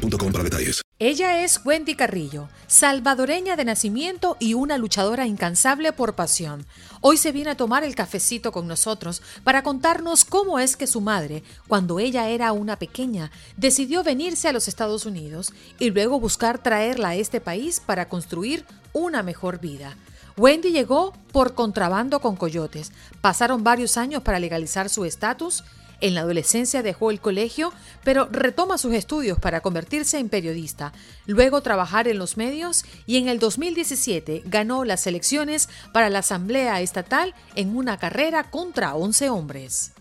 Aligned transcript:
para 0.00 0.44
detalles. 0.44 0.82
Ella 0.98 1.42
es 1.44 1.60
Wendy 1.64 1.94
Carrillo, 1.94 2.48
salvadoreña 2.66 3.56
de 3.56 3.64
nacimiento 3.64 4.36
y 4.38 4.54
una 4.54 4.76
luchadora 4.76 5.26
incansable 5.26 5.92
por 5.92 6.14
pasión. 6.14 6.66
Hoy 7.00 7.16
se 7.16 7.32
viene 7.32 7.50
a 7.50 7.56
tomar 7.56 7.84
el 7.84 7.94
cafecito 7.94 8.52
con 8.52 8.66
nosotros 8.66 9.22
para 9.44 9.62
contarnos 9.62 10.24
cómo 10.24 10.58
es 10.58 10.76
que 10.76 10.86
su 10.86 11.00
madre, 11.00 11.42
cuando 11.68 11.98
ella 11.98 12.28
era 12.28 12.52
una 12.52 12.76
pequeña, 12.76 13.30
decidió 13.56 14.02
venirse 14.02 14.48
a 14.48 14.52
los 14.52 14.68
Estados 14.68 15.06
Unidos 15.06 15.52
y 15.78 15.90
luego 15.90 16.20
buscar 16.20 16.62
traerla 16.62 17.10
a 17.10 17.14
este 17.14 17.40
país 17.40 17.80
para 17.80 18.08
construir 18.08 18.66
una 18.92 19.22
mejor 19.22 19.60
vida. 19.60 19.96
Wendy 20.36 20.70
llegó 20.70 21.12
por 21.32 21.54
contrabando 21.54 22.20
con 22.20 22.36
coyotes. 22.36 22.92
Pasaron 23.20 23.64
varios 23.64 23.96
años 23.96 24.22
para 24.22 24.38
legalizar 24.38 24.88
su 24.88 25.04
estatus 25.04 25.64
en 26.00 26.14
la 26.14 26.22
adolescencia 26.22 26.82
dejó 26.82 27.10
el 27.10 27.20
colegio, 27.20 27.72
pero 28.04 28.28
retoma 28.30 28.78
sus 28.78 28.94
estudios 28.94 29.38
para 29.38 29.60
convertirse 29.60 30.18
en 30.18 30.28
periodista, 30.28 30.92
luego 31.26 31.60
trabajar 31.60 32.08
en 32.08 32.18
los 32.18 32.36
medios 32.36 32.84
y 33.06 33.16
en 33.18 33.28
el 33.28 33.38
2017 33.38 34.42
ganó 34.46 34.84
las 34.84 35.06
elecciones 35.06 35.68
para 35.92 36.10
la 36.10 36.20
Asamblea 36.20 36.80
Estatal 36.80 37.34
en 37.54 37.76
una 37.76 37.98
carrera 37.98 38.50
contra 38.50 38.94
11 38.94 39.30
hombres. 39.30 39.92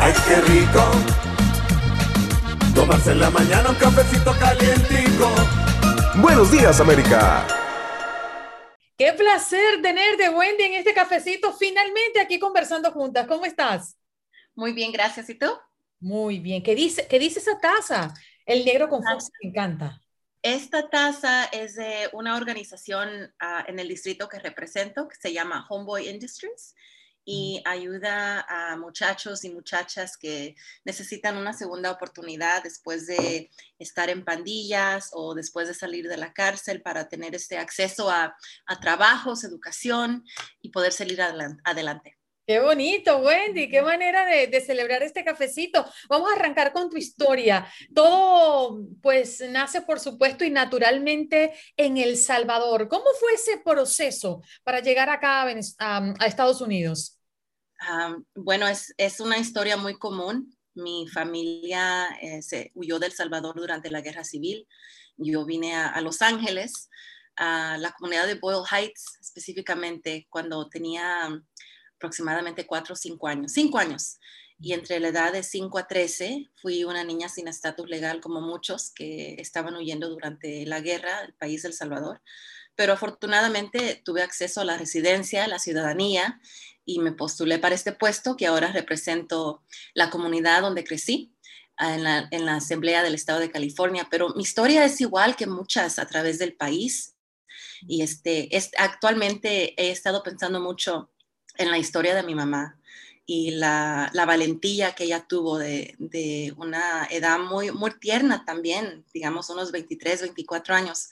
¡Ay, 0.00 0.14
qué 0.26 0.40
rico! 0.40 0.82
Tomarse 2.74 3.12
en 3.12 3.20
la 3.20 3.30
mañana 3.30 3.70
un 3.70 3.76
cafecito 3.76 4.32
calientico. 4.38 5.30
Buenos 6.16 6.50
días, 6.50 6.80
América. 6.80 7.59
Qué 9.00 9.14
placer 9.14 9.80
tener 9.80 10.18
de 10.18 10.28
Wendy 10.28 10.62
en 10.62 10.74
este 10.74 10.92
cafecito, 10.92 11.54
finalmente 11.54 12.20
aquí 12.20 12.38
conversando 12.38 12.92
juntas. 12.92 13.26
¿Cómo 13.26 13.46
estás? 13.46 13.96
Muy 14.54 14.74
bien, 14.74 14.92
gracias. 14.92 15.30
¿Y 15.30 15.36
tú? 15.36 15.46
Muy 16.00 16.38
bien. 16.38 16.62
¿Qué 16.62 16.74
dice, 16.74 17.06
qué 17.08 17.18
dice 17.18 17.38
esa 17.38 17.58
taza? 17.58 18.12
El 18.44 18.62
negro 18.62 18.90
con 18.90 19.02
fox 19.02 19.30
me 19.42 19.48
encanta. 19.48 20.02
Esta 20.42 20.90
taza 20.90 21.46
es 21.46 21.76
de 21.76 22.10
una 22.12 22.36
organización 22.36 23.34
ah, 23.40 23.64
en 23.66 23.78
el 23.78 23.88
distrito 23.88 24.28
que 24.28 24.38
represento, 24.38 25.08
que 25.08 25.16
se 25.16 25.32
llama 25.32 25.66
Homeboy 25.70 26.06
Industries 26.06 26.74
y 27.24 27.62
ayuda 27.64 28.40
a 28.48 28.76
muchachos 28.76 29.44
y 29.44 29.50
muchachas 29.50 30.16
que 30.16 30.56
necesitan 30.84 31.36
una 31.36 31.52
segunda 31.52 31.90
oportunidad 31.90 32.62
después 32.62 33.06
de 33.06 33.50
estar 33.78 34.10
en 34.10 34.24
pandillas 34.24 35.10
o 35.12 35.34
después 35.34 35.68
de 35.68 35.74
salir 35.74 36.08
de 36.08 36.16
la 36.16 36.32
cárcel 36.32 36.82
para 36.82 37.08
tener 37.08 37.34
este 37.34 37.58
acceso 37.58 38.10
a, 38.10 38.36
trabajos, 38.80 39.44
educación 39.44 40.24
y 40.62 40.70
poder 40.70 40.92
salir 40.92 41.20
adelante. 41.64 42.16
Qué 42.46 42.58
bonito, 42.58 43.18
Wendy, 43.18 43.68
qué 43.68 43.80
manera 43.80 44.26
de, 44.26 44.48
de, 44.48 44.60
celebrar 44.60 45.04
este 45.04 45.22
cafecito. 45.22 45.84
Vamos 46.08 46.32
a 46.32 46.34
arrancar 46.34 46.72
con 46.72 46.90
tu 46.90 46.96
historia. 46.96 47.64
Todo, 47.94 48.80
pues, 49.00 49.40
nace, 49.50 49.82
por 49.82 50.00
supuesto, 50.00 50.44
y 50.44 50.50
naturalmente 50.50 51.52
en 51.76 51.96
El 51.96 52.16
Salvador. 52.16 52.88
¿Cómo 52.88 53.04
fue 53.20 53.34
ese 53.34 53.58
proceso 53.58 54.42
para 54.64 54.80
llegar 54.80 55.10
acá 55.10 55.46
a, 55.78 56.26
Estados 56.26 56.60
Unidos? 56.60 57.19
Bueno, 58.34 58.66
es, 58.68 59.20
una 59.20 59.38
historia 59.38 59.76
muy 59.76 59.98
común. 59.98 60.56
Mi 60.74 61.08
familia 61.08 62.08
eh, 62.20 62.42
se 62.42 62.70
huyó 62.74 62.98
del 62.98 63.12
Salvador 63.12 63.56
durante 63.56 63.90
la 63.90 64.00
guerra 64.00 64.24
civil. 64.24 64.66
Yo 65.16 65.44
vine 65.44 65.74
a, 65.74 66.00
Los 66.00 66.22
Ángeles, 66.22 66.88
a 67.36 67.76
la 67.78 67.92
comunidad 67.92 68.26
de 68.26 68.34
Boyle 68.34 68.64
Heights 68.70 69.18
específicamente, 69.20 70.26
cuando 70.30 70.68
tenía 70.68 71.28
aproximadamente 71.96 72.66
cuatro 72.66 72.94
o 72.94 72.96
cinco 72.96 73.28
años, 73.28 73.52
cinco 73.52 73.78
años. 73.78 74.18
Y 74.62 74.74
entre 74.74 75.00
la 75.00 75.08
edad 75.08 75.32
de 75.32 75.42
5 75.42 75.78
a 75.78 75.86
13 75.88 76.50
fui 76.54 76.84
una 76.84 77.02
niña 77.02 77.30
sin 77.30 77.48
estatus 77.48 77.88
legal 77.88 78.20
como 78.20 78.42
muchos 78.42 78.92
que 78.94 79.36
estaban 79.38 79.74
huyendo 79.74 80.10
durante 80.10 80.66
la 80.66 80.80
guerra 80.80 81.22
del 81.22 81.32
país 81.32 81.62
del 81.62 81.72
Salvador. 81.72 82.20
Pero 82.74 82.92
afortunadamente 82.92 84.02
tuve 84.04 84.22
acceso 84.22 84.60
a 84.60 84.66
la 84.66 84.76
residencia, 84.76 85.44
a 85.44 85.48
la 85.48 85.58
ciudadanía 85.58 86.40
y 86.94 86.98
me 86.98 87.12
postulé 87.12 87.58
para 87.58 87.74
este 87.74 87.92
puesto 87.92 88.36
que 88.36 88.46
ahora 88.46 88.72
represento 88.72 89.62
la 89.94 90.10
comunidad 90.10 90.62
donde 90.62 90.84
crecí. 90.84 91.34
En 91.82 92.04
la, 92.04 92.28
en 92.30 92.44
la 92.44 92.56
Asamblea 92.56 93.02
del 93.02 93.14
Estado 93.14 93.40
de 93.40 93.50
California, 93.50 94.06
pero 94.10 94.34
mi 94.36 94.42
historia 94.42 94.84
es 94.84 95.00
igual 95.00 95.34
que 95.34 95.46
muchas 95.46 95.98
a 95.98 96.06
través 96.06 96.38
del 96.38 96.52
país. 96.52 97.14
Y 97.88 98.02
este, 98.02 98.54
es, 98.54 98.70
actualmente 98.76 99.72
he 99.82 99.90
estado 99.90 100.22
pensando 100.22 100.60
mucho 100.60 101.10
en 101.56 101.70
la 101.70 101.78
historia 101.78 102.14
de 102.14 102.22
mi 102.22 102.34
mamá 102.34 102.78
y 103.24 103.52
la, 103.52 104.10
la 104.12 104.26
valentía 104.26 104.94
que 104.94 105.04
ella 105.04 105.24
tuvo 105.26 105.56
de, 105.56 105.94
de, 105.98 106.52
una 106.58 107.06
edad 107.10 107.38
muy, 107.38 107.70
muy 107.70 107.92
tierna 107.98 108.44
también, 108.44 109.06
digamos 109.14 109.48
unos 109.48 109.72
23, 109.72 110.20
24 110.20 110.74
años, 110.74 111.08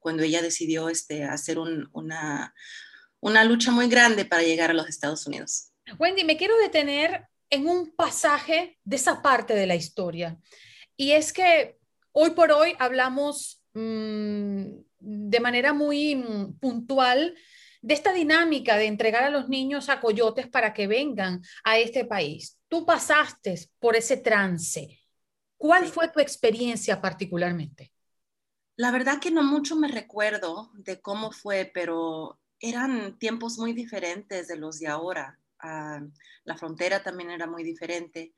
cuando 0.00 0.22
ella 0.22 0.42
decidió 0.42 0.90
este, 0.90 1.24
hacer 1.24 1.58
un, 1.58 1.88
una, 1.92 2.54
una 3.20 3.44
lucha 3.44 3.70
muy 3.70 3.88
grande 3.88 4.24
para 4.24 4.42
llegar 4.42 4.70
a 4.70 4.74
los 4.74 4.88
Estados 4.88 5.26
Unidos. 5.26 5.72
Wendy, 5.98 6.24
me 6.24 6.36
quiero 6.36 6.58
detener 6.58 7.26
en 7.50 7.66
un 7.66 7.94
pasaje 7.94 8.78
de 8.84 8.96
esa 8.96 9.22
parte 9.22 9.54
de 9.54 9.66
la 9.66 9.74
historia. 9.74 10.38
Y 10.96 11.12
es 11.12 11.32
que 11.32 11.78
hoy 12.12 12.30
por 12.30 12.52
hoy 12.52 12.74
hablamos 12.78 13.62
mmm, 13.74 14.64
de 14.98 15.40
manera 15.40 15.72
muy 15.72 16.16
mm, 16.16 16.58
puntual 16.58 17.34
de 17.82 17.94
esta 17.94 18.12
dinámica 18.12 18.76
de 18.76 18.86
entregar 18.86 19.24
a 19.24 19.30
los 19.30 19.48
niños 19.48 19.88
a 19.88 20.00
coyotes 20.00 20.48
para 20.48 20.72
que 20.72 20.86
vengan 20.86 21.42
a 21.64 21.78
este 21.78 22.04
país. 22.04 22.58
Tú 22.68 22.84
pasaste 22.84 23.58
por 23.78 23.96
ese 23.96 24.18
trance. 24.18 25.00
¿Cuál 25.56 25.86
fue 25.86 26.08
tu 26.08 26.20
experiencia 26.20 27.00
particularmente? 27.00 27.92
La 28.76 28.90
verdad 28.90 29.18
que 29.20 29.30
no 29.30 29.42
mucho 29.42 29.76
me 29.76 29.88
recuerdo 29.88 30.70
de 30.74 31.00
cómo 31.00 31.32
fue, 31.32 31.70
pero 31.72 32.39
eran 32.60 33.18
tiempos 33.18 33.58
muy 33.58 33.72
diferentes 33.72 34.48
de 34.48 34.56
los 34.56 34.78
de 34.78 34.88
ahora. 34.88 35.38
Ah, 35.58 36.00
la 36.44 36.56
frontera 36.56 37.02
también 37.02 37.30
era 37.30 37.46
muy 37.46 37.64
diferente. 37.64 38.34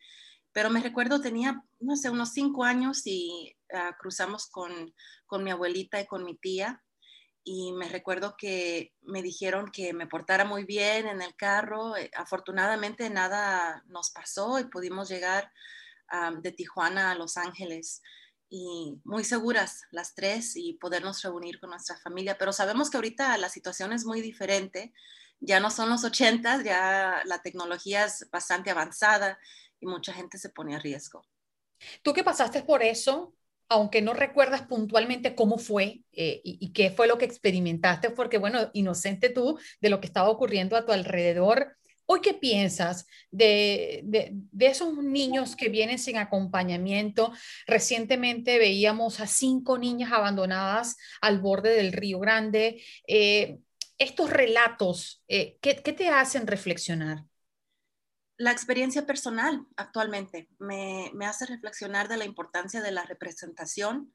Pero 0.52 0.70
me 0.70 0.80
recuerdo, 0.80 1.20
tenía, 1.20 1.64
no 1.80 1.96
sé, 1.96 2.10
unos 2.10 2.32
cinco 2.32 2.64
años 2.64 3.02
y 3.06 3.56
ah, 3.74 3.96
cruzamos 3.98 4.46
con, 4.46 4.94
con 5.26 5.44
mi 5.44 5.50
abuelita 5.50 6.00
y 6.00 6.06
con 6.06 6.24
mi 6.24 6.36
tía 6.36 6.82
y 7.44 7.72
me 7.72 7.88
recuerdo 7.88 8.36
que 8.36 8.94
me 9.02 9.22
dijeron 9.22 9.70
que 9.72 9.92
me 9.92 10.06
portara 10.06 10.44
muy 10.44 10.64
bien 10.64 11.08
en 11.08 11.22
el 11.22 11.34
carro. 11.34 11.96
Eh, 11.96 12.10
afortunadamente 12.16 13.10
nada 13.10 13.82
nos 13.88 14.10
pasó 14.10 14.60
y 14.60 14.64
pudimos 14.64 15.08
llegar 15.08 15.50
de 16.42 16.52
Tijuana 16.52 17.10
a 17.10 17.14
Los 17.14 17.38
Ángeles 17.38 18.02
y 18.54 19.00
muy 19.04 19.24
seguras 19.24 19.84
las 19.92 20.14
tres 20.14 20.56
y 20.56 20.74
podernos 20.74 21.22
reunir 21.22 21.58
con 21.58 21.70
nuestra 21.70 21.96
familia. 21.96 22.36
Pero 22.38 22.52
sabemos 22.52 22.90
que 22.90 22.98
ahorita 22.98 23.38
la 23.38 23.48
situación 23.48 23.94
es 23.94 24.04
muy 24.04 24.20
diferente. 24.20 24.92
Ya 25.40 25.58
no 25.58 25.70
son 25.70 25.88
los 25.88 26.04
ochentas, 26.04 26.62
ya 26.62 27.22
la 27.24 27.40
tecnología 27.40 28.04
es 28.04 28.28
bastante 28.30 28.70
avanzada 28.70 29.38
y 29.80 29.86
mucha 29.86 30.12
gente 30.12 30.36
se 30.36 30.50
pone 30.50 30.76
a 30.76 30.78
riesgo. 30.78 31.24
Tú 32.02 32.12
que 32.12 32.22
pasaste 32.22 32.62
por 32.62 32.82
eso, 32.82 33.34
aunque 33.70 34.02
no 34.02 34.12
recuerdas 34.12 34.60
puntualmente 34.60 35.34
cómo 35.34 35.56
fue 35.56 36.02
eh, 36.12 36.43
y, 36.44 36.75
qué 36.75 36.90
fue 36.90 37.06
lo 37.06 37.16
que 37.16 37.25
experimentaste, 37.25 38.10
porque 38.10 38.37
bueno, 38.37 38.69
inocente 38.75 39.31
tú 39.31 39.58
de 39.81 39.88
lo 39.88 39.99
que 39.99 40.08
estaba 40.08 40.28
ocurriendo 40.28 40.76
a 40.76 40.84
tu 40.84 40.93
alrededor. 40.93 41.78
Hoy, 42.06 42.20
¿qué 42.20 42.34
piensas 42.34 43.06
de, 43.31 44.02
de, 44.04 44.66
esos 44.66 44.96
niños 44.99 45.56
que 45.56 45.69
vienen 45.69 45.99
sin 45.99 46.19
acompañamiento? 46.19 47.32
Recientemente 47.66 48.58
veíamos 48.58 49.20
a 49.20 49.26
cinco 49.26 49.78
niñas 49.78 50.12
abandonadas 50.12 50.96
al 51.20 51.40
borde 51.40 51.70
del 51.70 51.93
Río 51.93 52.19
Grande. 52.19 52.82
Eh, 53.06 53.58
estos 53.99 54.31
relatos, 54.31 55.22
eh, 55.28 55.58
¿qué, 55.62 55.76
¿qué 55.76 55.93
te 55.93 56.08
hacen 56.08 56.46
reflexionar? 56.46 57.25
la 58.43 58.50
experiencia 58.50 59.06
personal 59.06 59.64
actualmente 59.76 60.49
me, 60.58 61.12
hace 61.25 61.46
reflexionar 61.46 62.08
de 62.08 62.16
la 62.16 62.25
importancia 62.25 62.82
de 62.82 62.90
la 62.90 63.04
representación 63.04 64.12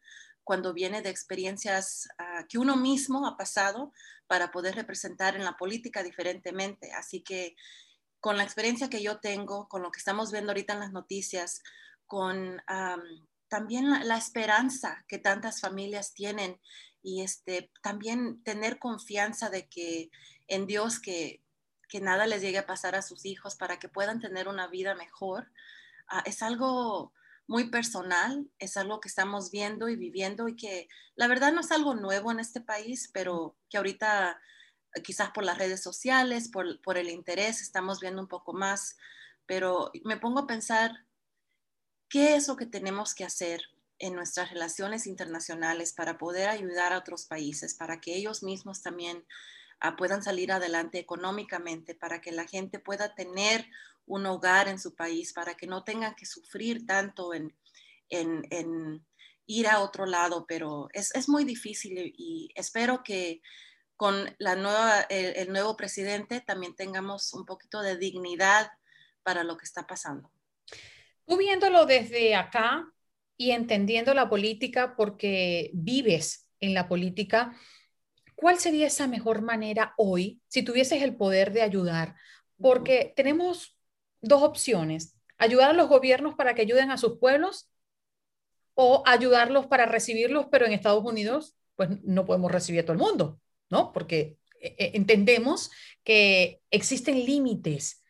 cuando 0.47 0.73
viene 0.73 1.01
de 1.01 1.09
experiencias 1.09 2.07
ah, 2.17 2.45
que 2.47 2.57
uno 2.57 2.77
mismo 2.77 3.27
ha 3.27 3.35
pasado 3.35 3.91
para 4.27 4.49
poder 4.49 4.75
representar 4.75 5.35
en 5.35 5.43
la 5.43 5.57
política 5.57 6.03
diferentemente. 6.03 6.93
Así 6.93 7.21
que 7.21 7.57
con 8.21 8.37
la 8.37 8.45
experiencia 8.45 8.89
que 8.89 9.03
yo 9.03 9.19
tengo, 9.19 9.67
con 9.67 9.81
lo 9.81 9.91
que 9.91 9.99
estamos 9.99 10.31
viendo 10.31 10.51
ahorita 10.51 10.71
en 10.71 10.79
las 10.79 10.93
noticias, 10.93 11.61
con 12.05 12.61
también 13.49 13.89
la, 14.07 14.15
esperanza 14.15 15.03
que 15.09 15.17
tantas 15.17 15.59
familias 15.59 16.13
tienen 16.13 16.61
y 17.03 17.23
este, 17.23 17.69
también 17.81 18.41
tener 18.43 18.79
confianza 18.79 19.49
de 19.49 19.67
que 19.67 20.09
en 20.47 20.65
Dios 20.65 21.01
que, 21.01 21.43
que 21.89 21.99
nada 21.99 22.25
les 22.25 22.41
llegue 22.41 22.59
a 22.59 22.65
pasar 22.65 22.95
a 22.95 23.01
sus 23.01 23.25
hijos 23.25 23.55
para 23.57 23.79
que 23.79 23.89
puedan 23.89 24.21
tener 24.21 24.47
una 24.47 24.67
vida 24.67 24.95
mejor, 24.95 25.51
ah, 26.07 26.23
es 26.25 26.41
algo 26.41 27.11
muy 27.47 27.69
personal, 27.69 28.49
es 28.59 28.77
algo 28.77 28.99
que 28.99 29.07
estamos 29.07 29.51
viendo 29.51 29.89
y 29.89 29.95
viviendo 29.95 30.47
y 30.47 30.55
que 30.55 30.87
la 31.15 31.27
verdad 31.27 31.53
no 31.53 31.61
es 31.61 31.71
algo 31.71 31.95
nuevo 31.95 32.31
en 32.31 32.39
este 32.39 32.61
país, 32.61 33.09
pero 33.13 33.55
que 33.69 33.77
ahorita 33.77 34.39
quizás 35.03 35.31
por 35.31 35.43
las 35.43 35.57
redes 35.57 35.81
sociales, 35.81 36.49
por, 36.49 36.81
por 36.81 36.97
el 36.97 37.09
interés, 37.09 37.61
estamos 37.61 37.99
viendo 37.99 38.21
un 38.21 38.27
poco 38.27 38.53
más, 38.53 38.97
pero 39.45 39.91
me 40.03 40.17
pongo 40.17 40.41
a 40.41 40.47
pensar, 40.47 41.05
¿qué 42.09 42.35
es 42.35 42.47
lo 42.47 42.57
que 42.57 42.65
tenemos 42.65 43.15
que 43.15 43.23
hacer 43.23 43.61
en 43.99 44.13
nuestras 44.13 44.51
relaciones 44.51 45.07
internacionales 45.07 45.93
para 45.93 46.17
poder 46.17 46.49
ayudar 46.49 46.93
a 46.93 46.99
otros 46.99 47.25
países, 47.25 47.73
para 47.73 47.99
que 47.99 48.15
ellos 48.15 48.43
mismos 48.43 48.81
también 48.81 49.25
puedan 49.97 50.23
salir 50.23 50.51
adelante 50.51 50.99
económicamente, 50.99 51.95
para 51.95 52.21
que 52.21 52.31
la 52.31 52.47
gente 52.47 52.79
pueda 52.79 53.15
tener 53.15 53.67
un 54.05 54.25
hogar 54.25 54.67
en 54.67 54.79
su 54.79 54.95
país, 54.95 55.33
para 55.33 55.55
que 55.55 55.67
no 55.67 55.83
tengan 55.83 56.15
que 56.15 56.25
sufrir 56.25 56.85
tanto 56.85 57.33
en, 57.33 57.53
ir 59.45 59.67
a 59.67 59.79
otro 59.79 60.05
lado, 60.05 60.45
pero 60.47 60.89
es, 60.93 61.29
muy 61.29 61.45
difícil 61.45 62.13
y 62.17 62.49
espero 62.55 63.03
que 63.03 63.41
con 63.97 64.35
la 64.37 64.55
nueva, 64.55 65.01
el, 65.09 65.51
nuevo 65.51 65.75
presidente 65.75 66.39
también 66.39 66.75
tengamos 66.75 67.33
un 67.33 67.45
poquito 67.45 67.81
de 67.81 67.97
dignidad 67.97 68.71
para 69.23 69.43
lo 69.43 69.57
que 69.57 69.65
está 69.65 69.87
pasando. 69.87 70.31
Tú 71.25 71.37
viéndolo 71.37 71.85
desde 71.85 72.35
acá 72.35 72.89
y 73.35 73.51
entendiendo 73.51 74.13
la 74.13 74.29
política 74.29 74.95
porque 74.95 75.71
vives 75.73 76.47
en 76.59 76.73
la 76.73 76.87
política, 76.87 77.57
¿cuál 78.37 78.59
sería 78.59 78.87
esa 78.87 79.07
mejor 79.07 79.41
manera 79.41 79.93
hoy 79.97 80.39
si 80.47 80.63
tuvieses 80.63 81.01
el 81.01 81.17
poder 81.17 81.51
de 81.51 81.63
ayudar? 81.63 82.15
Porque 82.61 83.11
tenemos 83.17 83.77
dos 84.21 84.43
opciones, 84.43 85.17
ayudar 85.37 85.71
a 85.71 85.73
los 85.73 85.89
gobiernos 85.89 86.35
para 86.35 86.55
que 86.55 86.61
ayuden 86.61 86.91
a 86.91 86.97
sus 86.97 87.19
pueblos 87.19 87.69
o 88.75 89.03
ayudarlos 89.05 89.67
para 89.67 89.85
recibirlos, 89.85 90.45
pero 90.49 90.65
en 90.65 90.71
Estados 90.71 91.03
Unidos 91.03 91.57
pues 91.75 91.89
no 92.03 92.25
podemos 92.25 92.51
recibir 92.51 92.81
a 92.81 92.83
todo 92.83 92.93
el 92.93 92.99
mundo. 92.99 93.41
¿no? 93.69 93.91
Porque 93.91 94.37
eh, 94.61 94.75
eh, 94.77 94.91
entendemos 94.93 95.71
que 96.03 96.61
existen 96.71 97.25
límites. 97.25 98.03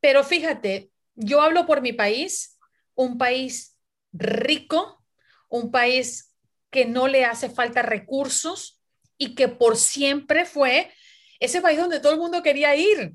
Pero 0.00 0.24
fíjate, 0.24 0.90
yo 1.14 1.40
hablo 1.40 1.66
por 1.66 1.80
mi 1.80 1.92
país, 1.92 2.58
un 2.94 3.18
país 3.18 3.78
rico, 4.12 5.04
un 5.48 5.70
país 5.70 6.34
que 6.70 6.86
no 6.86 7.08
le 7.08 7.24
hace 7.24 7.50
falta 7.50 7.82
recursos 7.82 8.81
y 9.22 9.36
que 9.36 9.46
por 9.46 9.76
siempre 9.76 10.44
fue 10.44 10.90
ese 11.38 11.60
país 11.60 11.78
donde 11.78 12.00
todo 12.00 12.12
el 12.12 12.18
mundo 12.18 12.42
quería 12.42 12.74
ir 12.74 13.14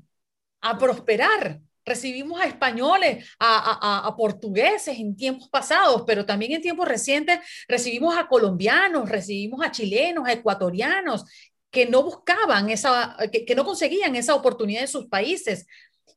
a 0.62 0.78
prosperar. 0.78 1.60
Recibimos 1.84 2.40
a 2.40 2.46
españoles, 2.46 3.28
a, 3.38 4.14
portugueses 4.16 4.98
en 4.98 5.14
tiempos 5.14 5.50
pasados, 5.50 6.04
pero 6.06 6.24
también 6.24 6.52
en 6.52 6.62
tiempos 6.62 6.88
recientes 6.88 7.40
recibimos 7.68 8.16
a 8.16 8.26
colombianos, 8.26 9.10
recibimos 9.10 9.62
a 9.62 9.70
chilenos, 9.70 10.26
a 10.26 10.32
ecuatorianos, 10.32 11.26
que 11.70 11.84
no 11.84 12.02
buscaban 12.02 12.70
esa, 12.70 13.18
que, 13.30 13.54
no 13.54 13.66
conseguían 13.66 14.16
esa 14.16 14.34
oportunidad 14.34 14.80
en 14.80 14.88
sus 14.88 15.08
países. 15.08 15.66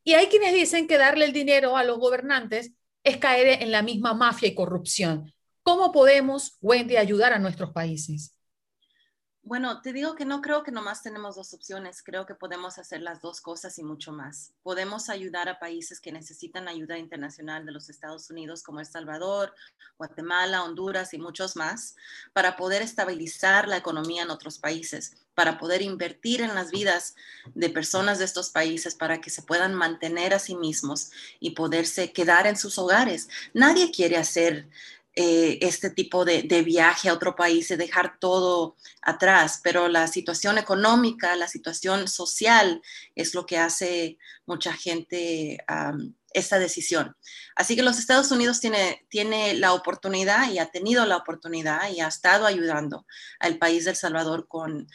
Y 0.05 0.13
hay 0.13 0.27
quienes 0.27 0.53
dicen 0.53 0.87
que 0.87 0.97
darle 0.97 1.25
el 1.25 1.33
dinero 1.33 1.75
a 1.75 1.83
los 1.83 1.99
gobernantes 1.99 2.71
es 3.03 3.17
caer 3.17 3.61
en 3.61 3.71
la 3.71 3.81
misma 3.81 4.13
mafia 4.13 4.47
y 4.47 4.55
corrupción. 4.55 5.33
¿Cómo 5.63 5.91
podemos, 5.91 6.57
Wendy, 6.61 6.95
ayudar 6.95 7.33
a 7.33 7.39
nuestros 7.39 7.71
países? 7.71 8.33
Bueno, 9.43 9.81
te 9.81 9.91
digo 9.91 10.15
que 10.15 10.23
no 10.23 10.39
creo 10.39 10.61
que 10.61 10.71
nomás 10.71 11.01
tenemos 11.01 11.35
dos 11.35 11.55
opciones, 11.55 12.03
creo 12.03 12.27
que 12.27 12.35
podemos 12.35 12.77
hacer 12.77 13.01
las 13.01 13.21
dos 13.21 13.41
cosas 13.41 13.79
y 13.79 13.83
mucho 13.83 14.11
más. 14.11 14.53
Podemos 14.61 15.09
ayudar 15.09 15.49
a 15.49 15.57
países 15.57 15.99
que 15.99 16.11
necesitan 16.11 16.67
ayuda 16.67 16.99
internacional 16.99 17.65
de 17.65 17.71
los 17.71 17.89
Estados 17.89 18.29
Unidos 18.29 18.61
como 18.61 18.79
El 18.81 18.85
Salvador, 18.85 19.55
Guatemala, 19.97 20.63
Honduras 20.63 21.15
y 21.15 21.17
muchos 21.17 21.55
más, 21.55 21.95
para 22.33 22.55
poder 22.55 22.83
estabilizar 22.83 23.67
la 23.67 23.77
economía 23.77 24.21
en 24.21 24.29
otros 24.29 24.59
países, 24.59 25.17
para 25.33 25.57
poder 25.57 25.81
invertir 25.81 26.41
en 26.41 26.53
las 26.53 26.69
vidas 26.69 27.15
de 27.55 27.69
personas 27.71 28.19
de 28.19 28.25
estos 28.25 28.51
países, 28.51 28.93
para 28.93 29.21
que 29.21 29.31
se 29.31 29.41
puedan 29.41 29.73
mantener 29.73 30.35
a 30.35 30.39
sí 30.39 30.55
mismos 30.55 31.09
y 31.39 31.51
poderse 31.51 32.13
quedar 32.13 32.45
en 32.45 32.57
sus 32.57 32.77
hogares. 32.77 33.27
Nadie 33.55 33.89
quiere 33.89 34.17
hacer 34.17 34.69
eh, 35.13 35.59
este 35.61 35.89
tipo 35.89 36.23
de, 36.23 36.43
viaje 36.63 37.09
a 37.09 37.13
otro 37.13 37.35
país 37.35 37.69
y 37.69 37.75
dejar 37.75 38.17
todo 38.17 38.77
atrás, 39.01 39.59
pero 39.61 39.89
la 39.89 40.07
situación 40.07 40.57
económica, 40.57 41.35
la 41.35 41.49
situación 41.49 42.07
social 42.07 42.81
es 43.13 43.33
lo 43.33 43.45
que 43.45 43.57
hace 43.57 44.17
mucha 44.45 44.71
gente 44.71 45.57
esta 46.33 46.59
decisión. 46.59 47.17
Así 47.55 47.75
que 47.75 47.83
los 47.83 47.99
Estados 47.99 48.31
Unidos 48.31 48.61
tiene, 48.61 49.05
tiene 49.09 49.53
la 49.55 49.73
oportunidad 49.73 50.49
y 50.49 50.59
ha 50.59 50.71
tenido 50.71 51.05
la 51.05 51.17
oportunidad 51.17 51.89
y 51.89 51.99
ha 51.99 52.07
estado 52.07 52.45
ayudando 52.45 53.05
al 53.39 53.57
país 53.57 53.83
de 53.83 53.91
El 53.91 53.97
Salvador 53.97 54.47
con 54.47 54.87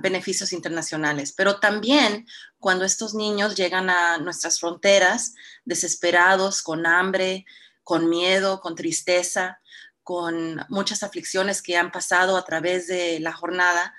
beneficios 0.00 0.52
internacionales, 0.52 1.34
pero 1.36 1.60
también 1.60 2.26
cuando 2.58 2.84
estos 2.84 3.14
niños 3.14 3.56
llegan 3.56 3.90
a 3.90 4.16
nuestras 4.18 4.58
fronteras 4.58 5.34
desesperados, 5.64 6.62
con 6.62 6.86
hambre, 6.86 7.44
con 7.86 8.08
miedo, 8.08 8.60
con 8.60 8.74
tristeza, 8.74 9.60
con 10.02 10.60
muchas 10.68 11.04
aflicciones 11.04 11.62
que 11.62 11.76
han 11.76 11.92
pasado 11.92 12.36
a 12.36 12.44
través 12.44 12.88
de 12.88 13.20
la 13.20 13.32
jornada, 13.32 13.94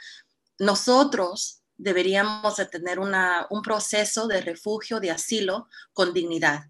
nosotros 0.59 1.61
deberíamos 1.77 2.57
de 2.57 2.65
tener 2.65 2.99
un 2.99 3.61
proceso 3.61 4.27
de 4.27 4.41
refugio, 4.41 4.99
de 4.99 5.11
asilo 5.11 5.69
con 5.93 6.13
dignidad. 6.13 6.65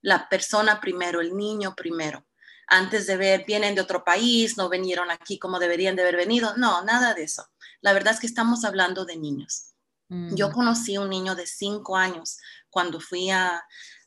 La 0.00 0.30
persona 0.30 0.80
primero, 0.80 1.20
el 1.20 1.36
niño 1.36 1.74
primero. 1.76 2.24
Antes 2.68 3.06
de 3.06 3.18
ver, 3.18 3.44
vienen 3.46 3.74
de 3.74 3.82
otro 3.82 4.02
país, 4.02 4.56
no 4.56 4.70
vinieron 4.70 5.10
aquí 5.10 5.38
como 5.38 5.58
deberían 5.58 5.94
de 5.94 6.02
haber 6.02 6.16
venido. 6.16 6.56
No, 6.56 6.82
nada 6.84 7.12
de 7.12 7.24
eso. 7.24 7.50
La 7.82 7.92
verdad 7.92 8.14
es 8.14 8.20
que 8.20 8.26
estamos 8.26 8.64
hablando 8.64 9.04
de 9.04 9.18
niños. 9.18 9.74
Yo 10.08 10.48
mm. 10.48 10.52
conocí 10.52 10.96
un 10.96 11.10
niño 11.10 11.34
de 11.34 11.46
cinco 11.46 11.98
años 11.98 12.38
cuando 12.70 12.98
fui 12.98 13.28
a, 13.28 13.62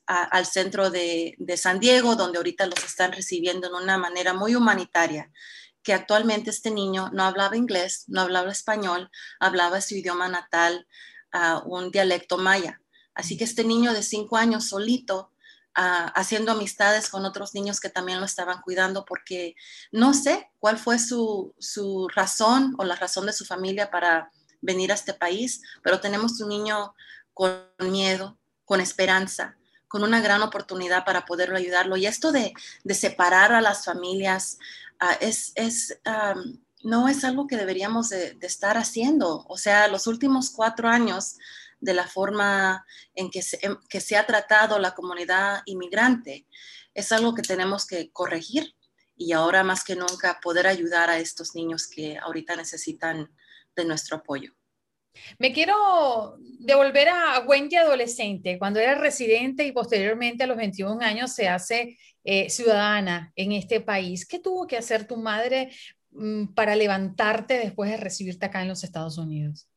al 0.07 0.45
centro 0.45 0.89
de, 0.89 1.35
San 1.57 1.79
Diego, 1.79 2.15
donde 2.15 2.37
ahorita 2.37 2.67
los 2.67 2.83
están 2.83 3.11
recibiendo 3.11 3.67
en 3.67 3.75
una 3.75 3.97
manera 3.97 4.33
muy 4.33 4.55
humanitaria, 4.55 5.31
que 5.83 5.93
actualmente 5.93 6.49
este 6.49 6.71
niño 6.71 7.09
no 7.13 7.23
hablaba 7.23 7.57
inglés, 7.57 8.05
no 8.07 8.21
hablaba 8.21 8.51
español, 8.51 9.09
hablaba 9.39 9.81
su 9.81 9.95
idioma 9.95 10.27
natal, 10.27 10.87
un 11.65 11.91
dialecto 11.91 12.37
maya. 12.37 12.81
Así 13.13 13.37
que 13.37 13.43
este 13.43 13.63
niño 13.63 13.93
de 13.93 14.03
cinco 14.03 14.37
años 14.37 14.69
solito, 14.69 15.31
haciendo 15.73 16.53
amistades 16.53 17.09
con 17.09 17.25
otros 17.25 17.53
niños 17.53 17.79
que 17.79 17.89
también 17.89 18.19
lo 18.19 18.25
estaban 18.25 18.61
cuidando, 18.61 19.05
porque 19.05 19.55
no 19.91 20.13
sé 20.13 20.49
cuál 20.59 20.77
fue 20.77 20.99
su, 20.99 21.53
su 21.59 22.07
razón 22.07 22.75
o 22.77 22.85
la 22.85 22.95
razón 22.95 23.25
de 23.25 23.33
su 23.33 23.45
familia 23.45 23.91
para 23.91 24.31
venir 24.61 24.91
a 24.91 24.95
este 24.95 25.13
país, 25.13 25.61
pero 25.83 25.99
tenemos 25.99 26.39
un 26.39 26.49
niño 26.49 26.95
con 27.33 27.61
miedo, 27.79 28.39
con 28.63 28.81
esperanza, 28.81 29.57
con 29.95 30.03
una 30.03 30.19
gran 30.19 30.41
oportunidad 30.41 31.05
para 31.05 31.23
poderlo 31.23 31.55
ayudarlo. 31.55 31.95
Y 31.95 32.05
esto 32.05 32.33
de, 32.33 32.53
separar 32.93 33.53
a 33.53 33.61
las 33.61 33.85
familias 33.85 34.59
ah, 34.99 35.13
es, 35.21 35.53
no 36.83 37.07
es 37.07 37.23
algo 37.23 37.47
que 37.47 37.55
deberíamos 37.55 38.09
de, 38.09 38.37
estar 38.41 38.75
haciendo. 38.75 39.45
O 39.47 39.57
sea, 39.57 39.87
los 39.87 40.05
últimos 40.07 40.49
cuatro 40.49 40.89
años 40.89 41.37
de 41.79 41.93
la 41.93 42.05
forma 42.05 42.85
en 43.13 43.31
que 43.31 43.41
se, 43.41 43.57
que 43.87 44.01
se 44.01 44.17
ha 44.17 44.25
tratado 44.25 44.79
la 44.79 44.93
comunidad 44.93 45.61
inmigrante 45.63 46.45
es 46.93 47.13
algo 47.13 47.33
que 47.33 47.41
tenemos 47.41 47.87
que 47.87 48.11
corregir 48.11 48.75
y 49.15 49.31
ahora 49.31 49.63
más 49.63 49.85
que 49.85 49.95
nunca 49.95 50.41
poder 50.41 50.67
ayudar 50.67 51.09
a 51.09 51.19
estos 51.19 51.55
niños 51.55 51.87
que 51.87 52.17
ahorita 52.17 52.57
necesitan 52.57 53.31
de 53.77 53.85
nuestro 53.85 54.17
apoyo. 54.17 54.51
Me 55.39 55.53
quiero 55.53 56.37
devolver 56.59 57.09
a 57.09 57.39
Wendy 57.47 57.75
adolescente, 57.75 58.57
cuando 58.59 58.79
era 58.79 58.95
residente 58.95 59.65
y 59.65 59.71
posteriormente 59.71 60.43
a 60.43 60.47
los 60.47 60.57
21 60.57 61.01
años 61.01 61.33
se 61.33 61.47
hace 61.47 61.97
eh, 62.23 62.49
ciudadana 62.49 63.31
en 63.35 63.51
este 63.51 63.81
país. 63.81 64.27
¿Qué 64.27 64.39
tuvo 64.39 64.67
que 64.67 64.77
hacer 64.77 65.07
tu 65.07 65.17
madre 65.17 65.71
mm, 66.11 66.53
para 66.53 66.75
levantarte 66.75 67.57
después 67.57 67.89
de 67.89 67.97
recibirte 67.97 68.45
acá 68.45 68.61
en 68.61 68.69
los 68.69 68.83
Estados 68.83 69.17
Unidos? 69.17 69.69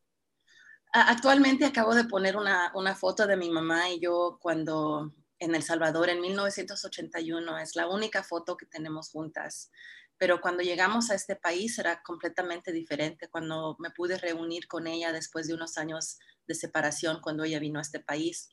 Actualmente 0.93 1.67
acabo 1.67 1.95
de 1.95 2.05
poner 2.05 2.37
una, 2.37 2.73
una 2.75 2.95
foto 2.95 3.27
de 3.27 3.37
mi 3.37 3.51
mamá 3.51 3.91
y 3.91 4.01
yo 4.01 4.39
cuando 4.41 5.13
en 5.39 5.55
El 5.55 5.63
Salvador 5.63 6.09
en 6.09 6.21
1981. 6.21 7.59
Es 7.59 7.77
la 7.77 7.89
única 7.89 8.23
foto 8.23 8.57
que 8.57 8.67
tenemos 8.67 9.11
juntas 9.11 9.71
pero 10.19 10.41
cuando 10.41 10.63
llegamos 10.63 11.11
a 11.11 11.15
este 11.15 11.37
país 11.37 11.79
era 11.79 12.03
completamente 12.03 12.73
diferente, 12.73 13.29
cuando 13.29 13.77
me 13.79 13.91
pude 13.91 14.19
reunir 14.19 14.67
con 14.67 14.87
ella 14.87 15.13
después 15.13 15.47
de 15.47 15.55
unos 15.55 15.79
años 15.79 16.19
de 16.47 16.55
separación, 16.55 17.21
cuando 17.21 17.45
ella 17.45 17.61
vino 17.61 17.79
a 17.79 17.83
este 17.83 18.01
país. 18.01 18.51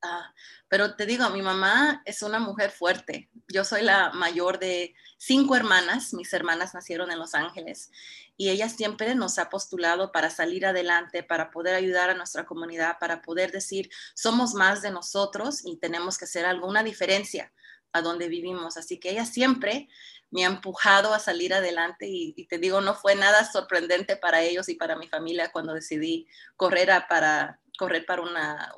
Ah, 0.00 0.32
pero 0.68 0.94
te 0.94 1.06
digo, 1.06 1.28
mi 1.30 1.42
mamá 1.42 2.02
es 2.04 2.22
una 2.22 2.38
mujer 2.38 2.70
fuerte. 2.70 3.30
Yo 3.48 3.64
soy 3.64 3.82
la 3.82 4.10
mayor 4.10 4.60
de 4.60 4.94
cinco 5.18 5.56
hermanas. 5.56 6.14
Mis 6.14 6.32
hermanas 6.32 6.72
nacieron 6.72 7.10
en 7.10 7.18
Los 7.18 7.34
Ángeles 7.34 7.90
y 8.36 8.50
ella 8.50 8.68
siempre 8.68 9.16
nos 9.16 9.38
ha 9.38 9.50
postulado 9.50 10.12
para 10.12 10.30
salir 10.30 10.66
adelante, 10.66 11.24
para 11.24 11.50
poder 11.50 11.74
ayudar 11.74 12.10
a 12.10 12.14
nuestra 12.14 12.46
comunidad, 12.46 12.98
para 13.00 13.22
poder 13.22 13.50
decir, 13.50 13.90
somos 14.14 14.54
más 14.54 14.82
de 14.82 14.92
nosotros 14.92 15.64
y 15.64 15.78
tenemos 15.78 16.16
que 16.16 16.26
hacer 16.26 16.46
alguna 16.46 16.84
diferencia 16.84 17.52
a 17.92 18.02
donde 18.02 18.28
vivimos. 18.28 18.76
Así 18.76 18.98
que 18.98 19.10
ella 19.10 19.24
siempre 19.24 19.88
me 20.30 20.44
ha 20.44 20.48
empujado 20.48 21.14
a 21.14 21.18
salir 21.18 21.54
adelante 21.54 22.06
y, 22.08 22.46
te 22.46 22.58
digo, 22.58 22.80
no 22.80 22.94
fue 22.94 23.14
nada 23.14 23.50
sorprendente 23.50 24.16
para 24.16 24.42
ellos 24.42 24.68
y 24.68 24.74
para 24.74 24.96
mi 24.96 25.08
familia 25.08 25.50
cuando 25.52 25.72
decidí 25.72 26.26
correr 26.56 26.90
para 27.08 27.60
correr 27.78 28.04
para 28.04 28.22
una, 28.22 28.72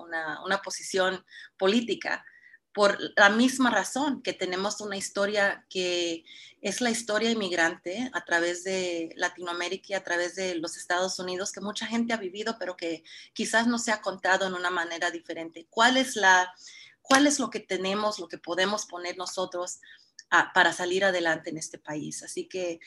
una, 0.45 0.63
posición 0.63 1.25
política 1.57 2.25
por 2.73 2.99
la 3.17 3.31
misma 3.31 3.71
razón 3.71 4.23
que 4.23 4.35
tenemos 4.35 4.81
una 4.81 4.97
historia 4.97 5.65
que 5.71 6.25
es 6.61 6.81
la 6.81 6.91
historia 6.91 7.31
inmigrante 7.31 8.11
a 8.13 8.25
través 8.25 8.63
de 8.63 9.13
Latinoamérica 9.17 9.87
y 9.89 9.95
a 9.95 10.05
través 10.05 10.37
de 10.37 10.55
los 10.57 10.77
Estados 10.77 11.19
Unidos 11.19 11.51
que 11.51 11.63
mucha 11.63 11.87
gente 11.87 12.13
ha 12.13 12.19
vivido, 12.19 12.57
pero 12.59 12.77
que 12.77 13.03
quizás 13.33 13.67
no 13.67 13.79
se 13.79 13.91
ha 13.91 14.03
contado 14.03 14.47
en 14.47 14.55
una 14.55 14.71
manera 14.71 15.11
diferente. 15.11 15.67
¿Cuál 15.71 15.97
es, 15.97 16.15
la, 16.15 16.53
cuál 17.11 17.27
es 17.27 17.41
lo 17.41 17.51
que 17.51 17.59
tenemos, 17.59 18.21
lo 18.21 18.29
que 18.29 18.39
podemos 18.39 18.87
poner 18.87 19.19
nosotros 19.19 19.81
para 20.55 20.73
salir 20.73 21.05
adelante 21.05 21.51
en 21.51 21.59
este 21.59 21.77
país? 21.77 22.23
Así 22.23 22.49
que 22.49 22.79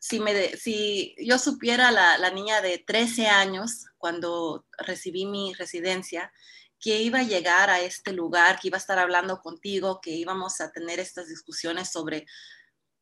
si, 0.00 0.18
me, 0.18 0.56
si 0.56 1.14
yo 1.20 1.38
supiera 1.38 1.92
la, 1.92 2.18
la, 2.18 2.30
niña 2.30 2.60
de 2.60 2.78
13 2.78 3.28
años 3.28 3.86
cuando 3.96 4.66
recibí 4.78 5.26
mi 5.26 5.54
residencia, 5.54 6.32
que 6.80 7.02
iba 7.02 7.20
a 7.20 7.24
llegar 7.24 7.70
a 7.70 7.80
este 7.80 8.12
lugar, 8.12 8.58
que 8.58 8.66
iba 8.66 8.76
a 8.76 8.80
estar 8.80 8.98
hablando 8.98 9.40
contigo, 9.42 10.00
que 10.00 10.10
íbamos 10.10 10.60
a 10.60 10.72
tener 10.72 10.98
estas 10.98 11.28
discusiones 11.28 11.88
sobre 11.92 12.26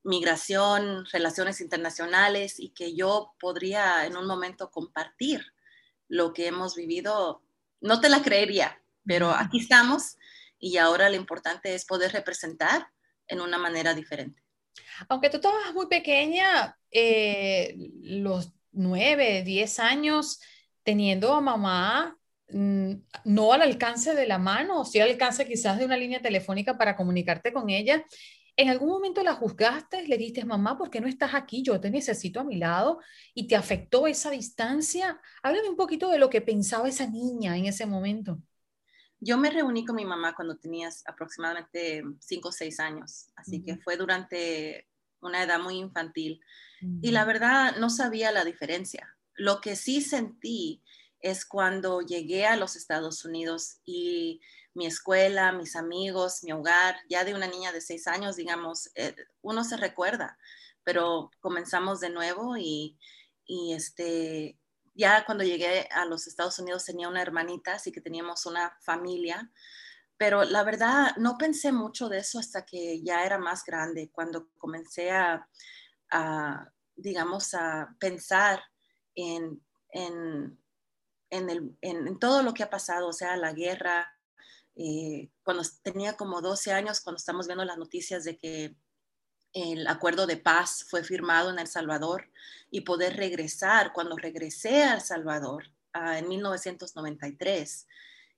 migración, 0.04 1.06
relaciones 1.06 1.62
internacionales 1.62 2.60
y 2.60 2.68
que 2.70 2.94
yo 2.94 3.34
podría 3.40 4.04
en 4.04 4.18
un 4.18 4.26
momento 4.26 4.70
compartir 4.70 5.54
lo 6.06 6.34
que 6.34 6.46
hemos 6.48 6.76
vivido, 6.76 7.42
no 7.80 7.98
te 8.00 8.10
la 8.10 8.22
creería, 8.22 8.82
pero 9.06 9.30
aquí 9.30 9.60
estamos 9.60 10.18
y 10.66 10.78
ahora 10.78 11.08
lo 11.08 11.14
importante 11.14 11.74
es 11.74 11.84
poder 11.84 12.12
representar 12.12 12.88
en 13.28 13.40
una 13.40 13.56
manera 13.56 13.94
diferente. 13.94 14.42
Aunque 15.08 15.30
tú 15.30 15.36
estabas 15.36 15.72
muy 15.72 15.86
pequeña, 15.86 16.76
eh, 16.90 17.76
los 18.02 18.52
nueve, 18.72 19.42
diez 19.44 19.78
años, 19.78 20.40
teniendo 20.82 21.32
a 21.34 21.40
mamá 21.40 22.18
mm, 22.48 22.94
no 23.24 23.52
al 23.52 23.62
alcance 23.62 24.14
de 24.16 24.26
la 24.26 24.38
mano, 24.38 24.80
o 24.80 24.84
sí 24.84 24.98
al 25.00 25.10
alcance 25.10 25.46
quizás 25.46 25.78
de 25.78 25.84
una 25.84 25.96
línea 25.96 26.20
telefónica 26.20 26.76
para 26.76 26.96
comunicarte 26.96 27.52
con 27.52 27.70
ella. 27.70 28.04
¿En 28.56 28.68
algún 28.68 28.88
momento 28.88 29.22
la 29.22 29.34
juzgaste? 29.34 30.08
¿Le 30.08 30.18
dijiste, 30.18 30.44
mamá, 30.44 30.76
por 30.76 30.90
qué 30.90 31.00
no 31.00 31.06
estás 31.06 31.34
aquí? 31.34 31.62
Yo 31.62 31.80
te 31.80 31.90
necesito 31.90 32.40
a 32.40 32.44
mi 32.44 32.56
lado 32.56 32.98
y 33.34 33.46
te 33.46 33.54
afectó 33.54 34.08
esa 34.08 34.30
distancia. 34.30 35.20
Háblame 35.44 35.68
un 35.68 35.76
poquito 35.76 36.10
de 36.10 36.18
lo 36.18 36.28
que 36.28 36.40
pensaba 36.40 36.88
esa 36.88 37.06
niña 37.06 37.56
en 37.56 37.66
ese 37.66 37.86
momento. 37.86 38.40
Yo 39.20 39.38
me 39.38 39.50
reuní 39.50 39.84
con 39.84 39.96
mi 39.96 40.04
mamá 40.04 40.34
cuando 40.34 40.56
tenías 40.56 41.02
aproximadamente 41.06 42.02
5 42.20 42.48
o 42.48 42.52
6 42.52 42.80
años, 42.80 43.28
así 43.36 43.62
que 43.62 43.76
fue 43.78 43.96
durante 43.96 44.88
una 45.20 45.42
edad 45.42 45.60
muy 45.60 45.78
infantil. 45.78 46.40
Y 47.00 47.10
la 47.10 47.24
verdad 47.24 47.76
no 47.78 47.88
sabía 47.88 48.30
la 48.32 48.44
diferencia. 48.44 49.16
Lo 49.34 49.60
que 49.60 49.76
sí 49.76 50.02
sentí 50.02 50.82
es 51.20 51.46
cuando 51.46 52.02
llegué 52.02 52.46
a 52.46 52.56
los 52.56 52.76
Estados 52.76 53.24
Unidos 53.24 53.80
y 53.84 54.40
mi 54.74 54.86
escuela, 54.86 55.52
mis 55.52 55.74
amigos, 55.74 56.44
mi 56.44 56.52
hogar, 56.52 56.96
ya 57.08 57.24
de 57.24 57.34
una 57.34 57.46
niña 57.46 57.72
de 57.72 57.80
6 57.80 58.06
años, 58.08 58.36
digamos, 58.36 58.90
eh, 58.94 59.16
uno 59.40 59.64
se 59.64 59.78
recuerda, 59.78 60.38
pero 60.84 61.30
comenzamos 61.40 62.00
de 62.00 62.10
nuevo 62.10 62.58
y, 62.58 62.98
y 63.46 63.72
este, 63.72 64.58
ya 64.96 65.24
cuando 65.24 65.44
llegué 65.44 65.88
a 65.92 66.04
los 66.06 66.26
Estados 66.26 66.58
Unidos 66.58 66.84
tenía 66.84 67.08
una 67.08 67.22
hermanita, 67.22 67.74
así 67.74 67.92
que 67.92 68.00
teníamos 68.00 68.46
una 68.46 68.76
familia, 68.80 69.50
pero 70.16 70.44
la 70.44 70.64
verdad 70.64 71.14
no 71.18 71.36
pensé 71.36 71.72
mucho 71.72 72.08
de 72.08 72.18
eso 72.18 72.38
hasta 72.38 72.64
que 72.64 73.02
ya 73.02 73.24
era 73.24 73.38
más 73.38 73.64
grande, 73.64 74.10
cuando 74.10 74.48
comencé 74.56 75.10
a, 75.10 75.46
digamos, 76.94 77.52
a 77.52 77.94
pensar 78.00 78.62
en, 79.14 79.62
en, 79.90 80.58
en, 81.30 82.18
todo 82.18 82.42
lo 82.42 82.54
que 82.54 82.62
ha 82.62 82.70
pasado, 82.70 83.08
o 83.08 83.12
sea, 83.12 83.36
la 83.36 83.52
guerra, 83.52 84.10
eh, 84.74 85.30
cuando 85.42 85.62
tenía 85.82 86.16
como 86.16 86.40
12 86.40 86.72
años, 86.72 87.00
cuando 87.00 87.18
estamos 87.18 87.46
viendo 87.46 87.64
las 87.64 87.78
noticias 87.78 88.24
de 88.24 88.38
que 88.38 88.76
el 89.56 89.86
acuerdo 89.86 90.26
de 90.26 90.36
paz 90.36 90.84
fue 90.86 91.02
firmado 91.02 91.48
en 91.48 91.58
El 91.58 91.66
Salvador 91.66 92.30
y 92.70 92.82
poder 92.82 93.16
regresar. 93.16 93.94
Cuando 93.94 94.14
regresé 94.18 94.82
a 94.82 94.94
El 94.94 95.00
Salvador 95.00 95.72
ah, 95.94 96.18
en 96.18 96.28
1993, 96.28 97.88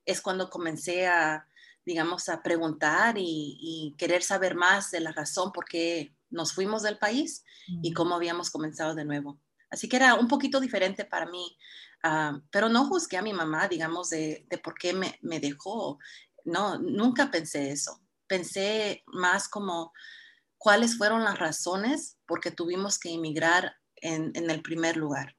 es 0.05 0.21
cuando 0.21 0.49
comencé 0.49 1.07
a, 1.07 1.45
digamos, 1.85 2.29
a 2.29 2.41
preguntar 2.41 3.15
y, 3.17 3.95
querer 3.97 4.23
saber 4.23 4.55
más 4.55 4.91
de 4.91 5.01
la 5.01 5.11
razón 5.11 5.51
por 5.51 5.65
qué 5.65 6.15
nos 6.29 6.53
fuimos 6.53 6.83
del 6.83 6.97
país 6.97 7.43
y 7.67 7.91
cómo 7.91 8.15
habíamos 8.15 8.49
comenzado 8.49 8.95
de 8.95 9.03
nuevo. 9.03 9.37
Así 9.69 9.89
que 9.89 9.97
era 9.97 10.13
un 10.15 10.29
poquito 10.29 10.61
diferente 10.61 11.03
para 11.03 11.25
mí, 11.25 11.57
ah, 12.01 12.39
pero 12.49 12.69
no 12.69 12.85
juzgué 12.85 13.17
a 13.17 13.21
mi 13.21 13.33
mamá, 13.33 13.67
digamos, 13.67 14.09
de, 14.09 14.45
de 14.49 14.57
por 14.57 14.73
qué 14.75 14.93
me, 14.93 15.19
me 15.21 15.41
dejó. 15.41 15.99
No, 16.45 16.79
nunca 16.79 17.29
pensé 17.29 17.71
eso. 17.71 17.99
Pensé 18.25 19.03
más 19.07 19.49
como 19.49 19.91
cuáles 20.59 20.97
fueron 20.97 21.23
las 21.23 21.39
razones 21.39 22.17
por 22.27 22.41
qué 22.41 22.51
tuvimos 22.51 22.99
que 22.99 23.11
emigrar 23.11 23.77
en, 23.95 24.35
el 24.35 24.61
primer 24.61 24.97
lugar. 24.97 25.35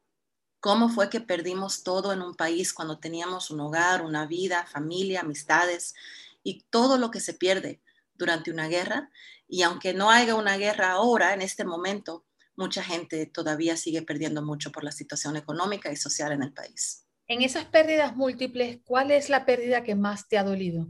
¿Cómo 0.59 0.89
fue 0.89 1.09
que 1.09 1.21
perdimos 1.21 1.85
todo 1.85 2.12
en 2.12 2.23
un 2.23 2.35
país 2.35 2.73
cuando 2.73 2.99
teníamos 2.99 3.50
un 3.50 3.61
hogar, 3.61 4.03
una 4.03 4.27
vida, 4.27 4.67
familia, 4.67 5.21
amistades 5.21 5.95
y 6.43 6.65
todo 6.71 6.99
lo 6.99 7.11
que 7.11 7.21
se 7.21 7.35
pierde 7.35 7.81
durante 8.15 8.50
una 8.50 8.67
guerra? 8.69 9.11
Y 9.47 9.62
aunque 9.62 9.95
no 9.95 10.11
haya 10.11 10.35
una 10.35 10.57
guerra 10.57 10.93
ahora, 10.93 11.33
en 11.35 11.43
este 11.43 11.65
momento, 11.65 12.27
mucha 12.57 12.83
gente 12.83 13.27
todavía 13.27 13.77
sigue 13.77 14.03
perdiendo 14.03 14.43
mucho 14.43 14.73
por 14.73 14.85
la 14.85 14.93
situación 14.93 15.37
económica 15.37 15.93
y 15.93 15.97
social 15.97 16.33
en 16.33 16.43
el 16.43 16.53
país. 16.53 17.07
En 17.27 17.43
esas 17.43 17.65
pérdidas 17.67 18.17
múltiples, 18.17 18.81
¿cuál 18.85 19.11
es 19.11 19.29
la 19.29 19.47
pérdida 19.47 19.83
que 19.83 19.95
más 19.95 20.29
te 20.29 20.37
ha 20.37 20.45
dolido? 20.45 20.89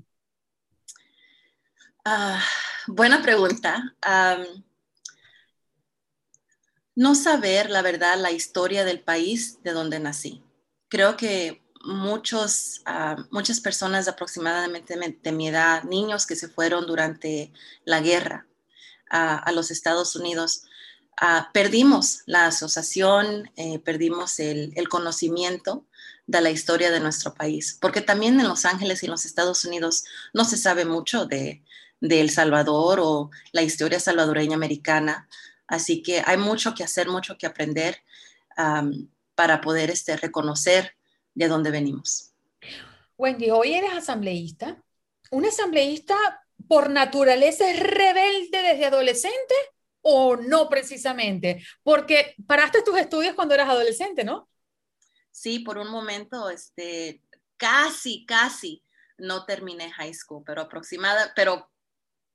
Ah, 2.05 2.43
buena 2.87 3.23
pregunta. 3.23 3.95
no 6.95 7.15
saber 7.15 7.71
la 7.71 7.83
verdad, 7.83 8.19
la 8.19 8.31
historia 8.31 8.85
del 8.85 9.01
país 9.01 9.63
de 9.63 9.73
donde 9.73 10.01
nací. 10.01 10.43
Creo 10.89 11.17
que 11.17 11.63
muchos, 11.83 12.83
muchas 13.31 13.61
personas 13.61 14.09
aproximadamente 14.09 14.97
de 15.23 15.33
mi 15.33 15.49
edad, 15.49 15.85
niños 15.85 16.27
que 16.27 16.37
se 16.37 16.49
fueron 16.49 16.87
durante 16.87 17.53
la 17.85 18.01
guerra 18.01 18.47
a 19.09 19.51
los 19.53 19.71
Estados 19.71 20.15
Unidos, 20.15 20.65
perdimos 21.53 22.23
la 22.27 22.47
asociación, 22.47 23.51
eh, 23.57 23.79
perdimos 23.79 24.39
el, 24.41 24.73
el, 24.77 24.89
conocimiento 24.89 25.85
de 26.27 26.41
la 26.41 26.51
historia 26.51 26.91
de 26.91 27.01
nuestro 27.01 27.35
país, 27.35 27.77
porque 27.81 28.01
también 28.01 28.39
en 28.41 28.49
Los 28.49 28.65
Ángeles 28.65 29.03
y 29.03 29.07
en 29.07 29.13
los 29.13 29.27
Estados 29.27 29.65
Unidos 29.65 30.05
no 30.33 30.45
se 30.45 30.57
sabe 30.57 30.85
mucho 30.85 31.27
de, 31.27 31.63
de 32.01 32.21
El 32.21 32.31
Salvador 32.31 33.01
o 33.01 33.31
la 33.53 33.63
historia 33.63 34.01
salvadoreña 34.01 34.57
americana. 34.57 35.29
Así 35.67 36.03
que 36.03 36.23
hay 36.25 36.37
mucho 36.37 36.75
que 36.75 36.85
hacer, 36.85 37.09
mucho 37.09 37.37
que 37.39 37.47
aprender 37.47 38.03
para 39.35 39.61
poder 39.61 39.91
este, 39.91 40.17
reconocer 40.17 40.97
de 41.35 41.49
dónde 41.49 41.71
venimos. 41.71 42.33
Wendy, 43.17 43.51
hoy 43.51 43.75
eres 43.75 43.93
asambleísta. 43.93 44.83
¿Un 45.31 45.47
asambleísta 45.47 46.17
por 46.69 46.91
naturaleza 46.91 47.71
es 47.71 47.79
rebelde 47.79 48.63
desde 48.63 48.87
adolescente 48.87 49.55
o 50.03 50.37
no 50.37 50.69
precisamente? 50.69 51.65
Porque 51.83 52.35
paraste 52.47 52.83
tus 52.83 52.99
estudios 52.99 53.35
cuando 53.35 53.55
eras 53.55 53.69
adolescente, 53.69 54.25
¿no? 54.25 54.49
Sí, 55.31 55.61
por 55.61 55.79
un 55.79 55.89
momento, 55.89 56.51
este, 56.51 57.23
casi, 57.57 58.27
casi 58.27 58.83
no 59.19 59.45
terminé 59.45 59.93
high 59.93 60.15
school, 60.15 60.43
pero 60.45 60.63
aproximada, 60.63 61.33
pero 61.37 61.71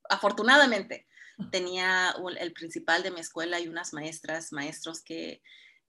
afortunadamente 0.09 1.07
tenía 1.51 2.15
el 2.39 2.53
principal 2.53 3.03
de 3.03 3.11
mi 3.11 3.19
escuela 3.19 3.59
y 3.59 3.67
unas 3.67 3.93
maestras, 3.93 4.51
maestros 4.51 5.01
que 5.01 5.41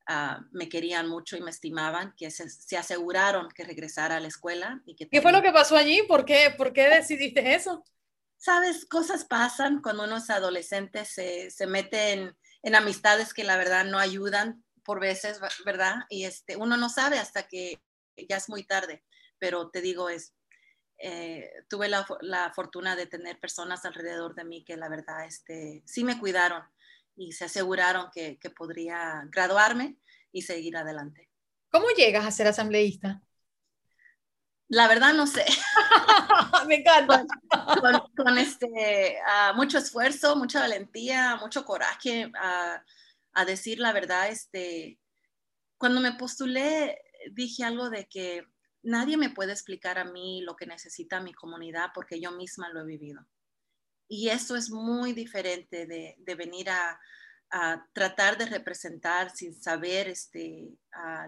ah, 0.07 0.41
me 0.51 0.69
querían 0.69 1.09
mucho 1.09 1.37
y 1.37 1.41
me 1.41 1.51
estimaban, 1.51 2.15
que 2.17 2.31
se, 2.31 2.77
aseguraron 2.77 3.49
que 3.51 3.65
regresara 3.65 4.17
a 4.17 4.21
la 4.21 4.29
escuela. 4.29 4.83
Y 4.87 4.97
que 4.97 5.09
¿Qué 5.09 5.23
fue 5.23 5.33
lo 5.33 5.43
que 5.43 5.53
pasó 5.53 5.77
allí? 5.77 6.03
¿Por 6.09 6.25
qué, 6.25 6.55
¿Por 6.57 6.73
qué 6.73 6.89
decidiste 6.89 7.55
eso? 7.55 7.85
Sabes, 8.39 8.85
cosas 8.87 9.25
pasan 9.25 9.81
cuando 9.81 10.05
uno 10.05 10.19
es 10.19 10.29
adolescente, 10.31 11.05
se, 11.05 11.51
se 11.51 11.67
mete 11.67 12.13
en, 12.13 12.37
en, 12.63 12.75
amistades 12.75 13.33
que 13.33 13.45
la 13.45 13.57
verdad 13.57 13.87
no 13.87 13.99
ayudan 13.99 14.63
por 14.85 15.01
veces, 15.01 15.41
¿verdad? 15.65 16.05
Y 16.11 16.25
este, 16.25 16.57
uno 16.57 16.77
no 16.77 16.89
sabe 16.91 17.19
hasta 17.19 17.49
que 17.49 17.81
ya 18.29 18.37
es 18.37 18.49
muy 18.49 18.63
tarde, 18.63 19.03
pero 19.39 19.71
te 19.71 19.81
digo, 19.81 20.11
es, 20.11 20.36
eh, 20.99 21.51
tuve 21.69 21.89
la, 21.89 22.07
la, 22.21 22.53
fortuna 22.55 22.97
de 22.97 23.07
tener 23.07 23.39
personas 23.39 23.85
alrededor 23.85 24.35
de 24.35 24.45
mí 24.45 24.65
que 24.65 24.77
la 24.77 24.89
verdad 24.89 25.25
este, 25.27 25.83
sí 25.87 26.05
me 26.05 26.19
cuidaron 26.19 26.63
y 27.17 27.33
se 27.33 27.47
aseguraron 27.47 28.09
que, 28.13 28.39
que 28.39 28.51
podría 28.51 29.23
graduarme 29.31 29.97
y 30.33 30.43
seguir 30.43 30.77
adelante. 30.77 31.31
¿Cómo 31.71 31.87
llegas 31.97 32.25
a 32.25 32.31
ser 32.31 32.47
asambleísta? 32.47 33.23
La 34.69 34.89
verdad 34.89 35.15
no 35.15 35.27
sé. 35.27 35.45
Me 36.67 36.77
encanta. 36.77 37.25
Con, 38.17 38.39
este, 38.39 39.19
uh, 39.21 39.55
mucho 39.55 39.79
esfuerzo, 39.79 40.37
mucha 40.37 40.61
valentía, 40.61 41.37
mucho 41.37 41.65
coraje 41.65 42.27
uh, 42.27 42.81
a 43.33 43.45
decir 43.45 43.79
la 43.79 43.93
verdad. 43.93 44.29
Este, 44.29 44.99
cuando 45.79 46.01
me 46.01 46.15
postulé, 46.15 46.99
dije 47.31 47.65
algo 47.65 47.91
de 47.91 48.07
que 48.07 48.45
nadie 48.87 49.17
me 49.17 49.31
puede 49.31 49.53
explicar 49.53 49.99
a 49.99 50.05
mí 50.05 50.41
lo 50.43 50.57
que 50.57 50.67
necesita 50.67 51.21
mi 51.21 51.35
comunidad 51.35 51.91
porque 51.95 52.21
yo 52.21 52.33
misma 52.33 52.71
lo 52.71 52.81
he 52.81 52.87
vivido. 52.87 53.27
Y 54.09 54.29
eso 54.29 54.55
es 54.57 54.71
muy 54.71 55.13
diferente 55.13 55.87
de, 55.87 56.35
venir 56.37 56.71
a, 56.71 56.99
tratar 57.93 58.39
de 58.39 58.47
representar 58.47 59.31
sin 59.31 59.55
saber 59.55 60.09
este, 60.09 60.69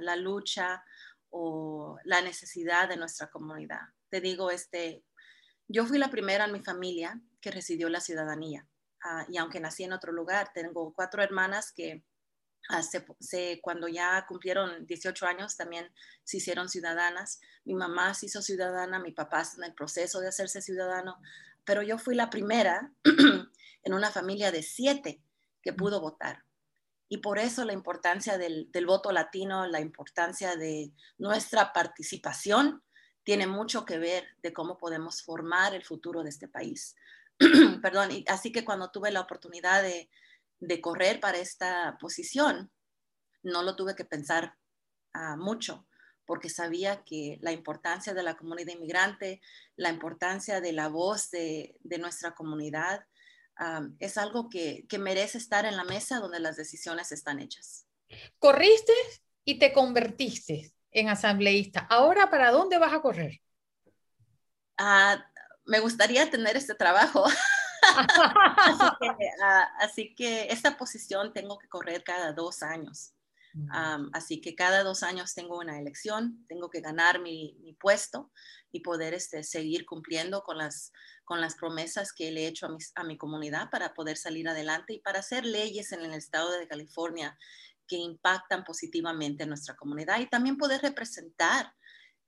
la 0.01 0.17
lucha 0.17 0.83
o 1.31 1.99
la 2.05 2.23
necesidad 2.23 2.89
de 2.89 2.97
nuestra 2.97 3.29
comunidad. 3.29 3.81
Te 4.09 4.21
digo, 4.21 4.51
este, 4.51 5.05
yo 5.69 5.85
fui 5.87 5.99
la 5.99 6.11
primera 6.11 6.47
en 6.47 6.53
mi 6.53 6.61
familia 6.61 7.21
que 7.41 7.51
recibió 7.51 7.89
la 7.89 8.01
ciudadanía. 8.01 8.67
Uh, 9.05 9.31
y 9.31 9.37
aunque 9.37 9.61
nací 9.61 9.85
en 9.85 9.93
otro 9.93 10.13
lugar, 10.13 10.51
tengo 10.53 10.93
cuatro 10.93 11.23
hermanas 11.23 11.73
que 11.73 12.05
hace, 12.69 13.05
se, 13.19 13.61
cuando 13.63 13.89
ya 13.89 14.25
cumplieron 14.27 14.87
18 14.87 15.27
años 15.27 15.57
también 15.57 15.91
se 16.25 16.37
hicieron 16.37 16.69
ciudadanas. 16.69 17.41
Mi 17.65 17.75
mamá 17.75 18.15
se 18.15 18.27
hizo 18.27 18.43
ciudadana, 18.43 18.99
mi 18.99 19.13
papá 19.13 19.41
está 19.41 19.57
en 19.59 19.65
el 19.65 19.75
proceso 19.75 20.21
de 20.21 20.29
hacerse 20.29 20.61
ciudadano, 20.61 21.19
pero 21.65 21.83
yo 21.83 21.99
fui 21.99 22.15
la 22.15 22.31
primera 22.31 22.93
en 23.83 23.95
una 23.95 24.11
familia 24.11 24.53
de 24.53 24.63
siete 24.63 25.23
que 25.63 25.73
pudo 25.73 26.01
votar. 26.01 26.45
Y 27.09 27.19
por 27.19 27.39
eso 27.39 27.65
la 27.65 27.73
importancia 27.73 28.37
del, 28.37 28.69
voto 28.87 29.13
latino, 29.13 29.67
la 29.67 29.81
importancia 29.81 30.57
de 30.57 30.93
nuestra 31.17 31.73
participación, 31.73 32.83
tiene 33.25 33.47
mucho 33.47 33.85
que 33.85 33.99
ver 33.99 34.25
de 34.43 34.53
cómo 34.53 34.79
podemos 34.79 35.23
formar 35.23 35.75
el 35.75 35.85
futuro 35.85 36.23
de 36.23 36.31
este 36.31 36.49
país. 36.49 36.97
Perdón, 37.83 38.11
y 38.13 38.25
así 38.29 38.53
que 38.53 38.65
cuando 38.65 38.91
tuve 38.91 39.11
la 39.11 39.21
oportunidad 39.21 39.83
de, 39.83 40.11
correr 40.81 41.21
para 41.21 41.39
esta 41.39 41.97
posición, 42.01 42.71
no 43.43 43.63
lo 43.63 43.77
tuve 43.77 43.95
que 43.95 44.05
pensar 44.05 44.55
ah, 45.15 45.37
mucho, 45.37 45.87
porque 46.27 46.51
sabía 46.51 47.03
que 47.05 47.39
la 47.41 47.53
importancia 47.53 48.15
de 48.15 48.23
la 48.23 48.37
comunidad 48.37 48.75
inmigrante, 48.75 49.41
la 49.77 49.91
importancia 49.91 50.61
de 50.61 50.73
la 50.73 50.89
voz 50.89 51.31
de, 51.31 51.77
de 51.81 51.99
nuestra 51.99 52.35
comunidad, 52.35 53.05
es 53.99 54.19
algo 54.19 54.49
que, 54.49 54.87
merece 54.99 55.39
estar 55.39 55.65
en 55.65 55.77
la 55.77 55.85
mesa 55.85 56.21
donde 56.21 56.41
las 56.41 56.57
decisiones 56.57 57.13
están 57.13 57.41
hechas. 57.41 57.87
Corriste 58.39 58.93
y 59.45 59.59
te 59.59 59.73
convertiste 59.73 60.73
en 60.91 61.09
asambleísta. 61.09 61.81
Ahora, 61.91 62.31
¿para 62.31 62.51
dónde 62.51 62.79
vas 62.79 62.93
a 62.93 63.01
correr? 63.01 63.41
Ah, 64.77 65.25
me 65.67 65.81
gustaría 65.81 66.31
tener 66.31 66.57
este 66.57 66.75
trabajo. 66.75 67.25
Ah, 69.41 69.69
así, 69.81 70.15
que, 70.15 70.49
esta 70.51 70.77
posición 70.77 71.33
tengo 71.33 71.59
que 71.59 71.69
correr 71.69 72.03
cada 72.05 72.33
dos 72.33 72.63
años. 72.63 73.15
Así 74.13 74.41
que 74.41 74.55
cada 74.55 74.85
dos 74.85 75.03
años 75.03 75.35
tengo 75.35 75.59
una 75.59 75.81
elección, 75.81 76.45
tengo 76.49 76.71
que 76.71 76.81
ganar 76.81 77.21
mi, 77.21 77.77
puesto 77.81 78.31
y 78.71 78.81
poder 78.81 79.15
este, 79.15 79.43
seguir 79.43 79.85
cumpliendo 79.85 80.43
con 80.43 80.59
las 80.59 80.93
con 81.29 81.43
las 81.43 81.57
promesas 81.57 82.15
que 82.15 82.31
le 82.31 82.45
he 82.45 82.47
hecho 82.47 82.67
a, 82.95 83.05
mi 83.05 83.19
comunidad 83.19 83.69
para 83.69 83.93
poder 83.93 84.17
salir 84.17 84.49
adelante 84.49 84.95
y 84.95 84.99
para 84.99 85.19
hacer 85.19 85.45
leyes 85.45 85.93
en 85.93 86.01
el 86.01 86.15
estado 86.15 86.51
de 86.53 86.67
California 86.67 87.39
que 87.87 87.97
impactan 87.97 88.65
positivamente 88.65 89.43
en 89.43 89.51
nuestra 89.51 89.77
comunidad 89.77 90.21
y 90.21 90.27
también 90.31 90.57
poder 90.57 90.81
representar 90.81 91.75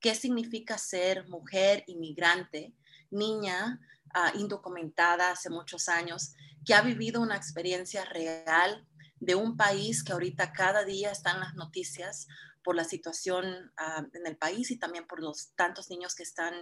qué 0.01 0.14
significa 0.14 0.77
ser 0.77 1.27
mujer 1.29 1.83
inmigrante, 1.87 2.75
niña 3.11 3.81
ah, 4.14 4.33
indocumentada 4.37 5.31
hace 5.31 5.51
muchos 5.51 5.88
años, 5.88 6.35
que 6.64 6.75
ha 6.75 6.83
vivido 6.83 7.20
una 7.20 7.37
experiencia 7.37 8.05
real 8.05 8.87
de 9.18 9.35
un 9.35 9.57
país 9.57 10.03
que 10.03 10.12
ahorita 10.12 10.53
cada 10.53 10.85
día 10.85 11.11
está 11.11 11.33
en 11.33 11.40
las 11.40 11.55
noticias 11.55 12.27
por 12.62 12.75
la 12.75 12.85
situación 12.85 13.73
ah, 13.77 14.07
en 14.12 14.27
el 14.27 14.37
país 14.37 14.70
y 14.70 14.79
también 14.79 15.07
por 15.07 15.20
los 15.20 15.53
tantos 15.55 15.90
niños 15.90 16.14
que 16.14 16.23
están 16.23 16.55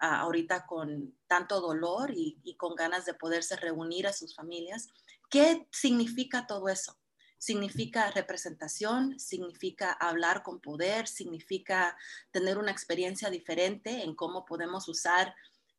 ahorita 0.00 0.66
con 0.66 1.14
tanto 1.26 1.60
dolor 1.60 2.10
y, 2.14 2.56
con 2.56 2.74
ganas 2.74 3.04
de 3.04 3.14
poderse 3.14 3.56
reunir 3.56 4.06
a 4.06 4.12
sus 4.12 4.34
familias. 4.34 4.88
¿Qué 5.28 5.68
significa 5.70 6.46
todo 6.46 6.68
eso? 6.68 6.98
Significa 7.38 8.10
representación, 8.10 9.18
significa 9.18 9.92
hablar 9.92 10.42
con 10.42 10.60
poder, 10.60 11.06
significa 11.06 11.96
tener 12.30 12.58
una 12.58 12.70
experiencia 12.70 13.30
diferente 13.30 14.02
en 14.02 14.14
cómo 14.14 14.44
podemos 14.44 14.88
usar 14.88 15.34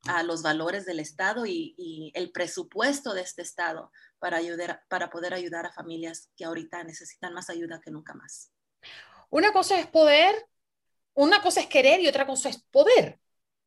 a 0.08 0.24
los 0.24 0.42
valores 0.42 0.86
del 0.86 1.00
Estado 1.00 1.46
y, 1.46 2.12
el 2.16 2.32
presupuesto 2.32 3.14
de 3.14 3.22
este 3.22 3.42
Estado 3.42 3.92
para, 4.20 4.38
ayudar, 4.38 4.84
para 4.90 5.10
poder 5.10 5.34
ayudar 5.34 5.66
a 5.66 5.72
familias 5.72 6.30
que 6.36 6.46
ahorita 6.46 6.84
necesitan 6.84 7.34
más 7.34 7.50
ayuda 7.50 7.82
que 7.82 7.92
nunca 7.92 8.14
más. 8.14 8.52
Una 9.30 9.54
cosa 9.54 9.80
es 9.80 9.88
poder, 9.88 10.36
una 11.14 11.42
cosa 11.42 11.62
es 11.62 11.68
querer 11.68 12.02
y 12.02 12.08
otra 12.08 12.26
cosa 12.26 12.50
es 12.50 12.62
poder 12.64 13.22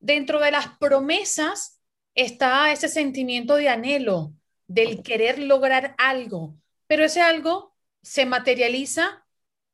dentro 0.05 0.39
de 0.39 0.51
las 0.51 0.77
promesas 0.77 1.81
está 2.15 2.71
ese 2.73 2.89
sentimiento 2.89 3.57
de 3.57 3.71
anhelo, 3.71 4.35
del 4.67 5.03
querer 5.03 5.39
lograr 5.39 5.95
algo, 5.97 6.55
pero 6.87 7.05
ese 7.05 7.23
algo 7.23 7.75
se 8.03 8.27
materializa 8.27 9.27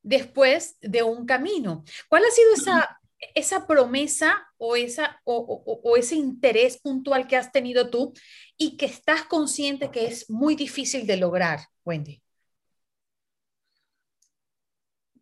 después 0.02 0.76
de 0.80 1.02
un 1.02 1.26
camino. 1.26 1.84
¿Cuál 2.08 2.24
ha 2.24 2.30
sido 2.30 2.54
esa, 2.54 2.99
esa 3.34 3.66
promesa 3.66 4.48
o, 4.56 4.76
esa, 4.76 5.20
o, 5.24 5.96
ese 5.96 6.16
interés 6.16 6.80
puntual 6.80 7.26
que 7.26 7.36
has 7.36 7.52
tenido 7.52 7.90
tú 7.90 8.12
y 8.56 8.76
que 8.76 8.86
estás 8.86 9.24
consciente 9.24 9.90
que 9.90 10.06
es 10.06 10.30
muy 10.30 10.54
difícil 10.54 11.06
de 11.06 11.16
lograr, 11.16 11.60
Wendy? 11.84 12.22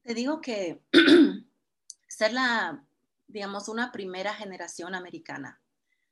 Te 0.02 0.14
digo 0.14 0.40
que 0.40 0.80
ser 2.08 2.32
la 2.32 2.84
digamos, 3.28 3.68
una 3.68 3.92
primera 3.92 4.34
generación 4.34 4.94
americana, 4.94 5.60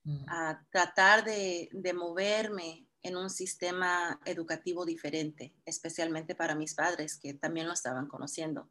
mm. 0.05 0.25
a 0.29 0.63
tratar 0.71 1.25
de, 1.25 1.71
moverme 1.95 2.87
en 3.03 3.17
un 3.17 3.31
sistema 3.31 4.21
educativo 4.25 4.85
diferente, 4.85 5.55
especialmente 5.65 6.35
para 6.35 6.55
mis 6.55 6.75
padres 6.75 7.19
que 7.19 7.35
también 7.35 7.67
lo 7.67 7.73
estaban 7.73 8.07
conociendo. 8.07 8.71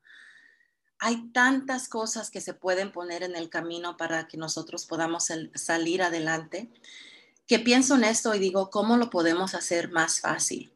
Hay 0.99 1.29
tantas 1.31 1.87
cosas 1.87 2.31
que 2.31 2.41
se 2.41 2.53
pueden 2.53 2.91
poner 2.91 3.23
en 3.23 3.35
el 3.35 3.49
camino 3.49 3.97
para 3.97 4.27
que 4.27 4.37
nosotros 4.37 4.85
podamos 4.85 5.27
salir 5.55 6.01
adelante, 6.01 6.69
que 7.47 7.59
pienso 7.59 7.95
en 7.95 8.05
esto 8.05 8.33
y 8.33 8.39
digo, 8.39 8.69
¿cómo 8.69 8.97
lo 8.97 9.09
podemos 9.09 9.53
hacer 9.53 9.91
más 9.91 10.21
fácil? 10.21 10.71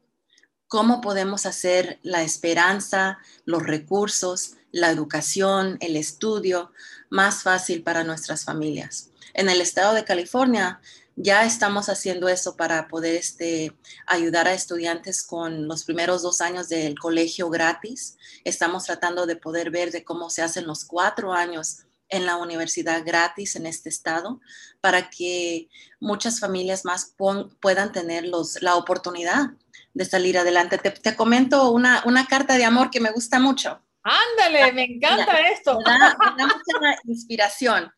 ¿Cómo 0.68 1.00
podemos 1.00 1.46
hacer 1.46 1.98
la 2.02 2.22
esperanza, 2.22 3.18
los 3.44 3.62
recursos, 3.62 4.54
la 4.72 4.90
educación, 4.90 5.76
el 5.80 5.96
estudio 5.96 6.72
más 7.08 7.42
fácil 7.42 7.82
para 7.82 8.04
nuestras 8.04 8.44
familias. 8.44 9.09
En 9.34 9.48
el 9.48 9.60
estado 9.60 9.94
de 9.94 10.04
California 10.04 10.80
ya 11.16 11.44
estamos 11.44 11.88
haciendo 11.88 12.28
eso 12.28 12.56
para 12.56 12.88
poder 12.88 13.14
este, 13.14 13.76
ayudar 14.06 14.48
a 14.48 14.54
estudiantes 14.54 15.22
con 15.22 15.68
los 15.68 15.84
primeros 15.84 16.22
dos 16.22 16.40
años 16.40 16.68
del 16.68 16.98
colegio 16.98 17.50
gratis. 17.50 18.16
Estamos 18.44 18.84
tratando 18.84 19.26
de 19.26 19.36
poder 19.36 19.70
ver 19.70 19.90
de 19.90 20.04
cómo 20.04 20.30
se 20.30 20.42
hacen 20.42 20.66
los 20.66 20.84
cuatro 20.84 21.32
años 21.32 21.84
en 22.08 22.26
la 22.26 22.36
universidad 22.36 23.04
gratis 23.04 23.54
en 23.56 23.66
este 23.66 23.88
estado 23.88 24.40
para 24.80 25.10
que 25.10 25.68
muchas 26.00 26.40
familias 26.40 26.84
más 26.84 27.14
puedan 27.60 27.92
tener 27.92 28.26
los, 28.26 28.60
la 28.62 28.76
oportunidad 28.76 29.50
de 29.94 30.04
salir 30.04 30.38
adelante. 30.38 30.78
Te, 30.78 31.16
comento 31.16 31.70
una, 31.70 32.02
una 32.06 32.26
carta 32.26 32.56
de 32.56 32.64
amor 32.64 32.90
que 32.90 33.00
me 33.00 33.12
gusta 33.12 33.38
mucho. 33.38 33.80
Ándale, 34.02 34.72
me 34.72 34.84
encanta 34.84 35.38
esto. 35.52 35.78
Me 35.78 35.98
da, 35.98 36.16
mucha 36.46 37.00
inspiración 37.04 37.92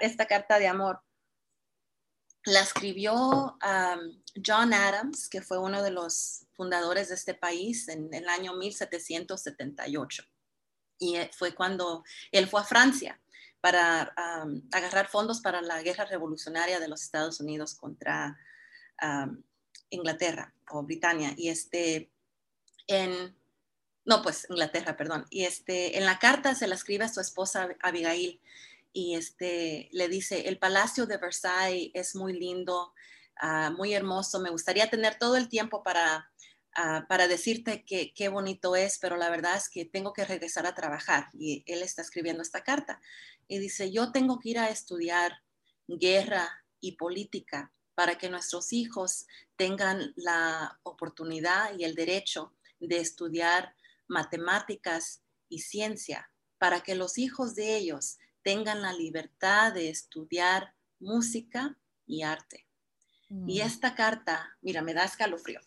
esta, 0.00 0.26
carta 0.26 0.58
de 0.58 0.68
amor. 0.68 1.00
La 2.44 2.60
escribió 2.60 3.56
John 4.44 4.74
Adams, 4.74 5.28
que 5.28 5.40
fue 5.40 5.58
uno 5.58 5.82
de 5.82 5.90
los 5.90 6.46
fundadores 6.52 7.08
de 7.08 7.14
este 7.14 7.34
país 7.34 7.88
en 7.88 8.12
el 8.12 8.28
año 8.28 8.54
1778. 8.54 10.24
Y 10.98 11.16
eh, 11.16 11.30
fue 11.32 11.54
cuando 11.54 12.04
él 12.30 12.46
fue 12.46 12.60
a 12.60 12.64
Francia 12.64 13.20
para 13.60 14.14
agarrar 14.72 15.08
fondos 15.08 15.40
para 15.40 15.62
la 15.62 15.82
guerra 15.82 16.04
revolucionaria 16.04 16.80
de 16.80 16.88
los 16.88 17.02
Estados 17.02 17.40
Unidos 17.40 17.74
contra 17.74 18.38
Inglaterra 19.88 20.54
o 20.70 20.82
Britania. 20.82 21.32
Y 21.36 21.48
este, 21.48 22.10
en 22.86 23.34
no, 24.04 24.22
pues 24.22 24.46
Inglaterra, 24.50 24.96
perdón. 24.96 25.26
Y 25.30 25.44
este, 25.44 25.98
en 25.98 26.04
la 26.04 26.18
carta 26.18 26.54
se 26.54 26.66
la 26.66 26.74
escribe 26.74 27.04
a 27.04 27.12
su 27.12 27.20
esposa 27.20 27.68
Abigail 27.80 28.40
y 28.94 29.16
este, 29.16 29.90
le 29.92 30.08
dice, 30.08 30.48
el 30.48 30.58
Palacio 30.58 31.04
de 31.04 31.18
Versailles 31.18 31.90
es 31.94 32.14
muy 32.14 32.32
lindo, 32.32 32.94
ah, 33.42 33.70
muy 33.76 33.92
hermoso, 33.92 34.40
me 34.40 34.50
gustaría 34.50 34.88
tener 34.88 35.18
todo 35.18 35.36
el 35.36 35.48
tiempo 35.48 35.82
para, 35.82 36.32
ah, 36.76 37.04
para 37.08 37.26
decirte 37.26 37.84
que 37.84 38.14
qué 38.14 38.28
bonito 38.28 38.76
es, 38.76 38.98
pero 39.00 39.16
la 39.16 39.30
verdad 39.30 39.56
es 39.56 39.68
que 39.68 39.84
tengo 39.84 40.12
que 40.12 40.24
regresar 40.24 40.64
a 40.64 40.76
trabajar. 40.76 41.28
Y 41.32 41.64
él 41.66 41.82
está 41.82 42.02
escribiendo 42.02 42.40
esta 42.40 42.62
carta 42.62 43.00
y 43.48 43.58
dice, 43.58 43.90
yo 43.90 44.12
tengo 44.12 44.38
que 44.38 44.50
ir 44.50 44.60
a 44.60 44.70
estudiar 44.70 45.42
guerra 45.88 46.64
y 46.80 46.92
política 46.92 47.72
para 47.96 48.16
que 48.16 48.30
nuestros 48.30 48.72
hijos 48.72 49.26
tengan 49.56 50.12
la 50.14 50.78
oportunidad 50.84 51.76
y 51.76 51.84
el 51.84 51.96
derecho 51.96 52.54
de 52.78 52.98
estudiar 52.98 53.74
matemáticas 54.06 55.22
y 55.48 55.60
ciencia, 55.60 56.30
para 56.58 56.82
que 56.82 56.94
los 56.94 57.18
hijos 57.18 57.56
de 57.56 57.76
ellos 57.76 58.18
tengan 58.44 58.82
la 58.82 58.92
libertad 58.92 59.72
de 59.72 59.88
estudiar 59.88 60.74
música 61.00 61.76
y 62.06 62.22
arte. 62.22 62.68
Y 63.28 63.58
mm. 63.60 63.66
esta 63.66 63.94
carta, 63.96 64.56
mira, 64.60 64.82
me 64.82 64.94
da 64.94 65.04
escalofrío. 65.04 65.60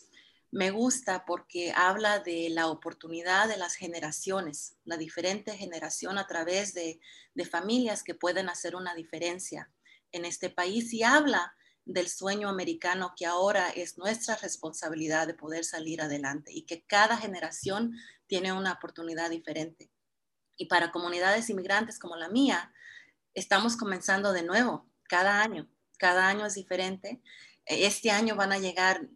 Me 0.51 0.71
gusta 0.71 1.25
porque 1.25 1.73
habla 1.75 2.19
de 2.19 2.49
la 2.49 2.67
oportunidad 2.67 3.49
de 3.49 3.57
las 3.57 3.75
generaciones, 3.75 4.77
la 4.85 4.95
diferente 4.95 5.57
generación 5.57 6.17
a 6.17 6.27
través 6.27 6.73
de, 6.73 7.01
de 7.33 7.45
familias 7.45 8.03
que 8.03 8.15
pueden 8.15 8.47
hacer 8.47 8.75
una 8.75 8.95
diferencia 8.95 9.69
en 10.13 10.23
este 10.23 10.49
país 10.49 10.93
y 10.93 11.03
habla 11.03 11.53
del 11.83 12.07
sueño 12.07 12.47
americano 12.47 13.13
que 13.17 13.25
ahora 13.25 13.69
es 13.69 13.97
nuestra 13.97 14.35
responsabilidad 14.35 15.27
de 15.27 15.33
poder 15.33 15.65
salir 15.65 16.01
adelante 16.01 16.51
y 16.53 16.63
que 16.63 16.83
cada 16.85 17.17
generación 17.17 17.93
tiene 18.27 18.53
una 18.53 18.73
oportunidad 18.73 19.29
diferente. 19.29 19.89
Y 20.57 20.65
para 20.65 20.91
comunidades 20.91 21.49
inmigrantes 21.49 21.99
como 21.99 22.15
la 22.15 22.29
mía, 22.29 22.73
estamos 23.33 23.77
comenzando 23.77 24.33
de 24.33 24.43
nuevo 24.43 24.89
cada 25.07 25.41
año. 25.41 25.69
Cada 25.97 26.27
año 26.27 26.45
es 26.45 26.55
diferente. 26.55 27.21
Este 27.65 28.11
año 28.11 28.35
van 28.35 28.53
a 28.53 28.59
llegar 28.59 29.07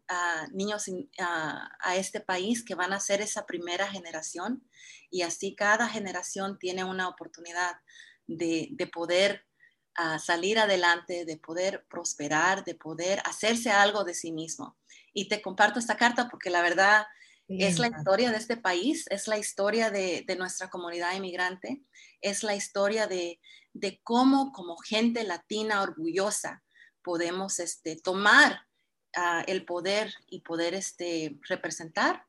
niños 0.52 0.86
a, 1.20 1.96
este 1.96 2.20
país 2.20 2.64
que 2.66 2.76
van 2.76 2.92
a 2.92 3.00
ser 3.00 3.22
esa 3.22 3.46
primera 3.46 3.88
generación 3.88 4.68
y 5.10 5.22
así 5.22 5.56
cada 5.56 5.88
generación 5.88 6.60
tiene 6.60 6.84
una 6.84 7.08
oportunidad 7.08 7.78
de, 8.28 8.76
poder 8.92 9.46
salir 10.20 10.60
adelante, 10.60 11.24
de 11.26 11.38
poder 11.38 11.86
prosperar, 11.90 12.66
de 12.66 12.76
poder 12.76 13.22
hacerse 13.26 13.72
algo 13.72 14.04
de 14.04 14.14
sí 14.14 14.34
mismo. 14.34 14.78
Y 15.14 15.30
te 15.30 15.42
comparto 15.42 15.80
esta 15.80 15.98
carta 15.98 16.28
porque 16.30 16.50
la 16.50 16.62
verdad 16.62 17.06
es 17.60 17.80
la 17.80 17.88
historia 17.88 18.32
de 18.32 18.38
este 18.38 18.58
país, 18.58 19.06
es 19.10 19.28
la 19.28 19.38
historia 19.38 19.90
de, 19.90 20.26
nuestra 20.38 20.70
comunidad 20.70 21.16
inmigrante, 21.16 21.84
es 22.22 22.44
la 22.44 22.56
historia 22.56 23.08
de, 23.08 23.40
cómo 24.04 24.52
como 24.52 24.78
gente 24.78 25.24
latina 25.24 25.82
orgullosa 25.82 26.64
podemos 27.04 27.60
este, 27.60 27.96
tomar 27.96 28.62
ah, 29.16 29.44
el 29.48 29.66
poder 29.66 30.14
y 30.28 30.42
poder 30.42 30.74
este, 30.76 31.38
representar 31.48 32.26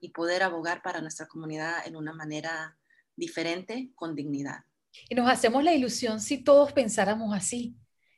y 0.00 0.10
poder 0.10 0.42
abogar 0.42 0.82
para 0.82 1.00
nuestra 1.00 1.26
comunidad 1.26 1.86
en 1.86 1.96
una 1.96 2.12
manera 2.12 2.76
diferente, 3.14 3.90
con 3.94 4.14
dignidad. 4.14 4.64
Y 5.08 5.14
nos 5.14 5.30
hacemos 5.30 5.62
la 5.62 5.74
ilusión 5.74 6.20
si 6.20 6.38
todos 6.38 6.72
pensáramos 6.72 7.34
así, 7.34 7.76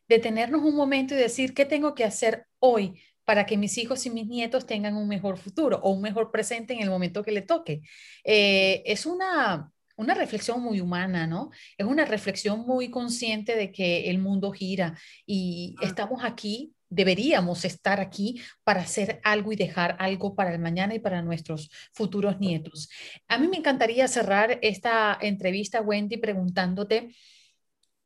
detenernos 0.08 0.62
un 0.62 0.74
momento 0.74 1.14
y 1.14 1.18
decir, 1.18 1.54
¿qué 1.54 1.64
tengo 1.64 1.94
que 1.94 2.04
hacer 2.04 2.46
hoy 2.58 3.02
para 3.28 3.44
que 3.44 3.58
mis 3.58 3.76
hijos 3.76 4.06
y 4.06 4.10
mis 4.10 4.26
nietos 4.26 4.64
tengan 4.64 4.96
un 4.96 5.06
mejor 5.06 5.36
futuro 5.36 5.78
o 5.82 5.90
un 5.90 6.00
mejor 6.00 6.30
presente 6.30 6.72
en 6.72 6.80
el 6.80 6.88
momento 6.88 7.22
que 7.22 7.30
le 7.30 7.42
toque. 7.42 7.82
Eh, 8.24 8.82
es 8.86 9.04
una, 9.04 9.70
una 9.96 10.14
reflexión 10.14 10.62
muy 10.62 10.80
humana, 10.80 11.26
¿no? 11.26 11.50
Es 11.76 11.86
una 11.86 12.06
reflexión 12.06 12.60
muy 12.60 12.90
consciente 12.90 13.54
de 13.54 13.70
que 13.70 14.08
el 14.08 14.18
mundo 14.18 14.50
gira 14.50 14.98
y 15.26 15.76
ah. 15.76 15.84
estamos 15.84 16.24
aquí, 16.24 16.72
deberíamos 16.88 17.66
estar 17.66 18.00
aquí 18.00 18.40
para 18.64 18.80
hacer 18.80 19.20
algo 19.22 19.52
y 19.52 19.56
dejar 19.56 19.94
algo 19.98 20.34
para 20.34 20.54
el 20.54 20.58
mañana 20.58 20.94
y 20.94 20.98
para 20.98 21.20
nuestros 21.20 21.68
futuros 21.92 22.40
nietos. 22.40 22.88
A 23.28 23.36
mí 23.36 23.46
me 23.46 23.58
encantaría 23.58 24.08
cerrar 24.08 24.58
esta 24.62 25.18
entrevista, 25.20 25.82
Wendy, 25.82 26.16
preguntándote, 26.16 27.14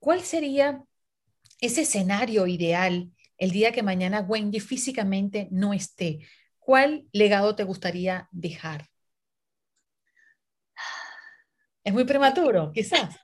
¿cuál 0.01 0.23
sería 0.23 0.83
ese 1.61 1.83
escenario 1.83 2.49
ideal 2.49 3.13
el 3.43 3.51
día 3.51 3.73
que 3.73 3.83
mañana 3.83 4.21
Wendy 4.21 4.61
físicamente 4.61 5.49
no 5.51 5.73
esté, 5.73 6.21
¿cuál 6.61 7.09
legado 7.11 7.57
te 7.57 7.65
gustaría 7.65 8.29
dejar? 8.31 8.89
Es 11.83 11.93
muy 11.93 12.05
prematuro, 12.05 12.71
quizás. 12.75 13.17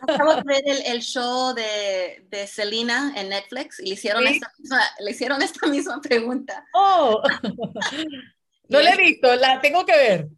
Acabo 0.00 0.34
de 0.34 0.42
ver 0.44 0.64
el, 0.86 1.02
show 1.02 1.54
de, 1.54 2.26
de, 2.28 2.48
Selena 2.48 3.12
en 3.14 3.28
Netflix 3.28 3.78
y 3.78 3.84
le 3.84 3.94
hicieron, 3.94 4.26
esta, 4.26 4.52
misma, 4.58 4.80
le 4.98 5.10
hicieron 5.12 5.40
esta 5.40 5.68
misma 5.68 6.00
pregunta. 6.00 6.66
Oh, 6.74 7.22
no 8.68 8.80
la 8.80 8.90
he 8.90 8.96
visto, 8.96 9.36
la 9.36 9.60
tengo 9.60 9.86
que 9.86 9.96
ver. 9.96 10.28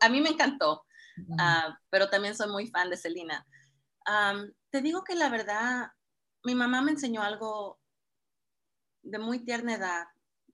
A 0.00 0.08
mí 0.08 0.20
me 0.20 0.28
encantó, 0.28 0.86
ah, 1.40 1.76
pero 1.90 2.08
también 2.08 2.36
soy 2.36 2.48
muy 2.48 2.68
fan 2.68 2.88
de 2.88 2.96
Selena. 2.96 3.44
te 4.70 4.80
digo 4.80 5.02
que 5.02 5.16
la 5.16 5.28
verdad, 5.28 5.88
mi 6.46 6.54
mamá 6.54 6.80
me 6.80 6.92
enseñó 6.92 7.24
algo 7.24 7.80
de 9.02 9.18
muy 9.18 9.40
tierna 9.40 9.74
edad 9.74 10.06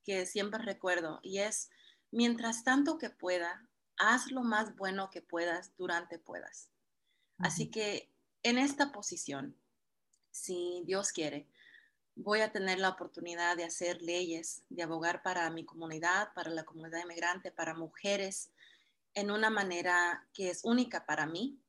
que 0.07 0.25
siempre 0.25 0.65
recuerdo 0.65 1.21
y 1.23 1.41
es, 1.41 1.69
mientras 2.11 2.65
tanto 2.65 2.97
que 2.97 3.11
pueda, 3.11 3.69
haz 3.99 4.31
lo 4.31 4.43
más 4.43 4.75
bueno 4.75 5.11
que 5.11 5.21
puedas 5.21 5.77
durante 5.77 6.19
puedas. 6.19 6.71
Así 7.37 7.71
que 7.71 8.11
en 8.43 8.57
esta 8.57 8.91
posición, 8.91 9.55
si 10.31 10.83
Dios 10.87 11.13
quiere, 11.13 11.47
voy 12.15 12.41
a 12.41 12.53
tener 12.53 12.79
la 12.79 12.89
oportunidad 12.89 13.59
de 13.59 13.65
hacer 13.65 14.01
leyes, 14.01 14.63
de 14.71 14.85
abogar 14.85 15.23
para 15.23 15.51
mi 15.51 15.67
comunidad, 15.67 16.33
para 16.33 16.49
la 16.49 16.65
comunidad 16.65 17.03
inmigrante, 17.03 17.53
para 17.53 17.75
mujeres, 17.75 18.51
en 19.13 19.31
una 19.31 19.51
manera 19.51 20.27
que 20.33 20.49
es 20.49 20.65
única 20.65 21.05
para 21.05 21.27
mí, 21.27 21.61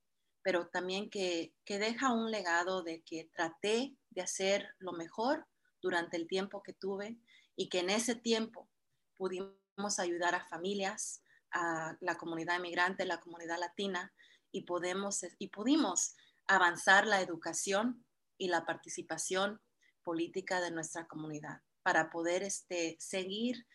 pero 0.43 0.67
también 0.67 1.09
que, 1.09 1.53
que 1.65 1.79
deja 1.79 2.13
un 2.13 2.29
legado 2.31 2.83
de 2.83 3.01
que 3.01 3.29
traté 3.33 3.95
de 4.09 4.21
hacer 4.21 4.75
lo 4.79 4.91
mejor 4.91 5.47
durante 5.81 6.17
el 6.17 6.27
tiempo 6.27 6.61
que 6.61 6.73
tuve 6.73 7.17
y 7.55 7.69
que 7.69 7.79
en 7.79 7.89
ese 7.89 8.15
tiempo 8.15 8.69
pudimos 9.15 9.99
ayudar 9.99 10.35
a 10.35 10.45
familias, 10.45 11.23
a 11.51 11.97
la 12.01 12.17
comunidad 12.17 12.57
inmigrante, 12.57 13.05
la 13.05 13.19
comunidad 13.19 13.59
latina 13.59 14.13
y, 14.51 14.63
podemos, 14.63 15.25
y 15.39 15.47
pudimos 15.49 16.15
avanzar 16.47 17.07
la 17.07 17.21
educación 17.21 18.05
y 18.37 18.47
la 18.47 18.65
participación 18.65 19.61
política 20.03 20.61
de 20.61 20.71
nuestra 20.71 21.07
comunidad 21.07 21.61
para 21.83 22.09
poder 22.09 22.43
este, 22.43 22.97
seguir 22.99 23.65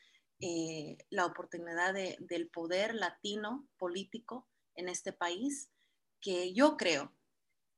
eh, 0.41 0.97
la 1.11 1.27
oportunidad 1.27 1.95
del 1.95 2.49
poder 2.49 2.95
latino 2.95 3.69
político 3.77 4.49
en 4.75 4.89
este 4.89 5.13
país, 5.13 5.71
que 6.21 6.53
yo 6.53 6.77
creo 6.77 7.13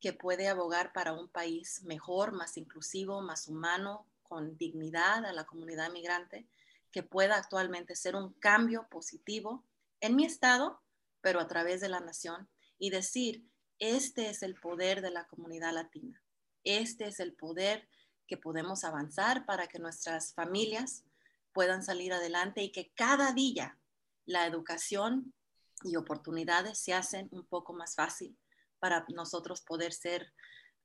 que 0.00 0.12
puede 0.12 0.48
abogar 0.48 0.92
para 0.92 1.12
un 1.12 1.28
país 1.28 1.82
mejor, 1.82 2.32
más 2.32 2.56
inclusivo, 2.56 3.20
más 3.20 3.48
humano, 3.48 4.06
con 4.22 4.56
dignidad 4.56 5.26
a 5.26 5.32
la 5.32 5.44
comunidad 5.44 5.90
migrante, 5.90 6.46
que 6.90 7.02
pueda 7.02 7.36
actualmente 7.36 7.94
ser 7.94 8.16
un 8.16 8.32
cambio 8.34 8.86
positivo 8.88 9.64
en 10.00 10.16
mi 10.16 10.24
estado, 10.24 10.80
pero 11.20 11.40
a 11.40 11.46
través 11.46 11.80
de 11.80 11.88
la 11.88 12.00
nación, 12.00 12.48
y 12.78 12.90
decir, 12.90 13.44
este 13.78 14.30
es 14.30 14.42
el 14.42 14.54
poder 14.54 15.02
de 15.02 15.10
la 15.10 15.26
comunidad 15.26 15.72
latina, 15.72 16.22
este 16.64 17.06
es 17.06 17.20
el 17.20 17.34
poder 17.34 17.88
que 18.26 18.36
podemos 18.36 18.84
avanzar 18.84 19.44
para 19.44 19.66
que 19.66 19.78
nuestras 19.78 20.32
familias 20.34 21.04
puedan 21.52 21.82
salir 21.82 22.12
adelante 22.12 22.62
y 22.62 22.70
que 22.70 22.92
cada 22.94 23.32
día 23.32 23.78
la 24.24 24.46
educación 24.46 25.34
y 25.84 25.96
oportunidades 25.96 26.78
se 26.78 26.92
hacen 26.92 27.28
un 27.32 27.46
poco 27.46 27.72
más 27.72 27.94
fácil 27.94 28.36
para 28.78 29.04
nosotros 29.14 29.62
poder 29.62 29.92
ser 29.92 30.32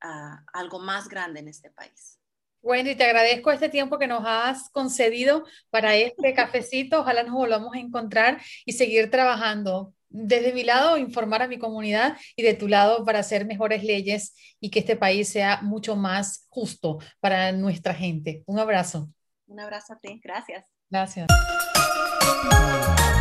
ah, 0.01 0.43
algo 0.53 0.79
más 0.79 1.07
grande 1.07 1.39
en 1.39 1.47
este 1.47 1.71
país. 1.71 2.19
Wendy, 2.65 2.95
te 2.95 3.03
agradezco 3.03 3.51
este 3.51 3.69
tiempo 3.69 3.99
que 3.99 4.07
nos 4.07 4.23
has 4.25 4.71
concedido 4.71 5.45
para 5.69 5.95
este 5.95 6.33
cafecito. 6.35 7.01
Ojalá 7.01 7.23
nos 7.23 7.33
volvamos 7.33 7.75
a 7.75 7.79
encontrar 7.79 8.41
y 8.65 8.73
seguir 8.73 9.11
trabajando. 9.11 9.93
Desde 10.09 10.51
mi 10.51 10.63
lado, 10.63 10.97
informar 10.97 11.43
a 11.43 11.47
mi 11.47 11.59
comunidad 11.59 12.17
y 12.35 12.41
de 12.41 12.55
tu 12.55 12.67
lado 12.67 13.05
para 13.05 13.19
hacer 13.19 13.45
mejores 13.45 13.83
leyes 13.83 14.33
y 14.59 14.71
que 14.71 14.79
este 14.79 14.95
país 14.95 15.29
sea 15.29 15.61
mucho 15.61 15.95
más 15.95 16.47
justo 16.49 16.99
para 17.19 17.51
nuestra 17.51 17.93
gente. 17.93 18.43
Un 18.47 18.57
abrazo. 18.57 19.09
Un 19.45 19.59
abrazo 19.59 19.93
a 19.93 19.99
ti. 19.99 20.19
Gracias. 20.23 20.65
Gracias. 20.89 21.27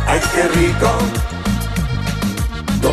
¡Ay, 0.07 0.19
qué 0.33 0.47
rico! 0.47 1.44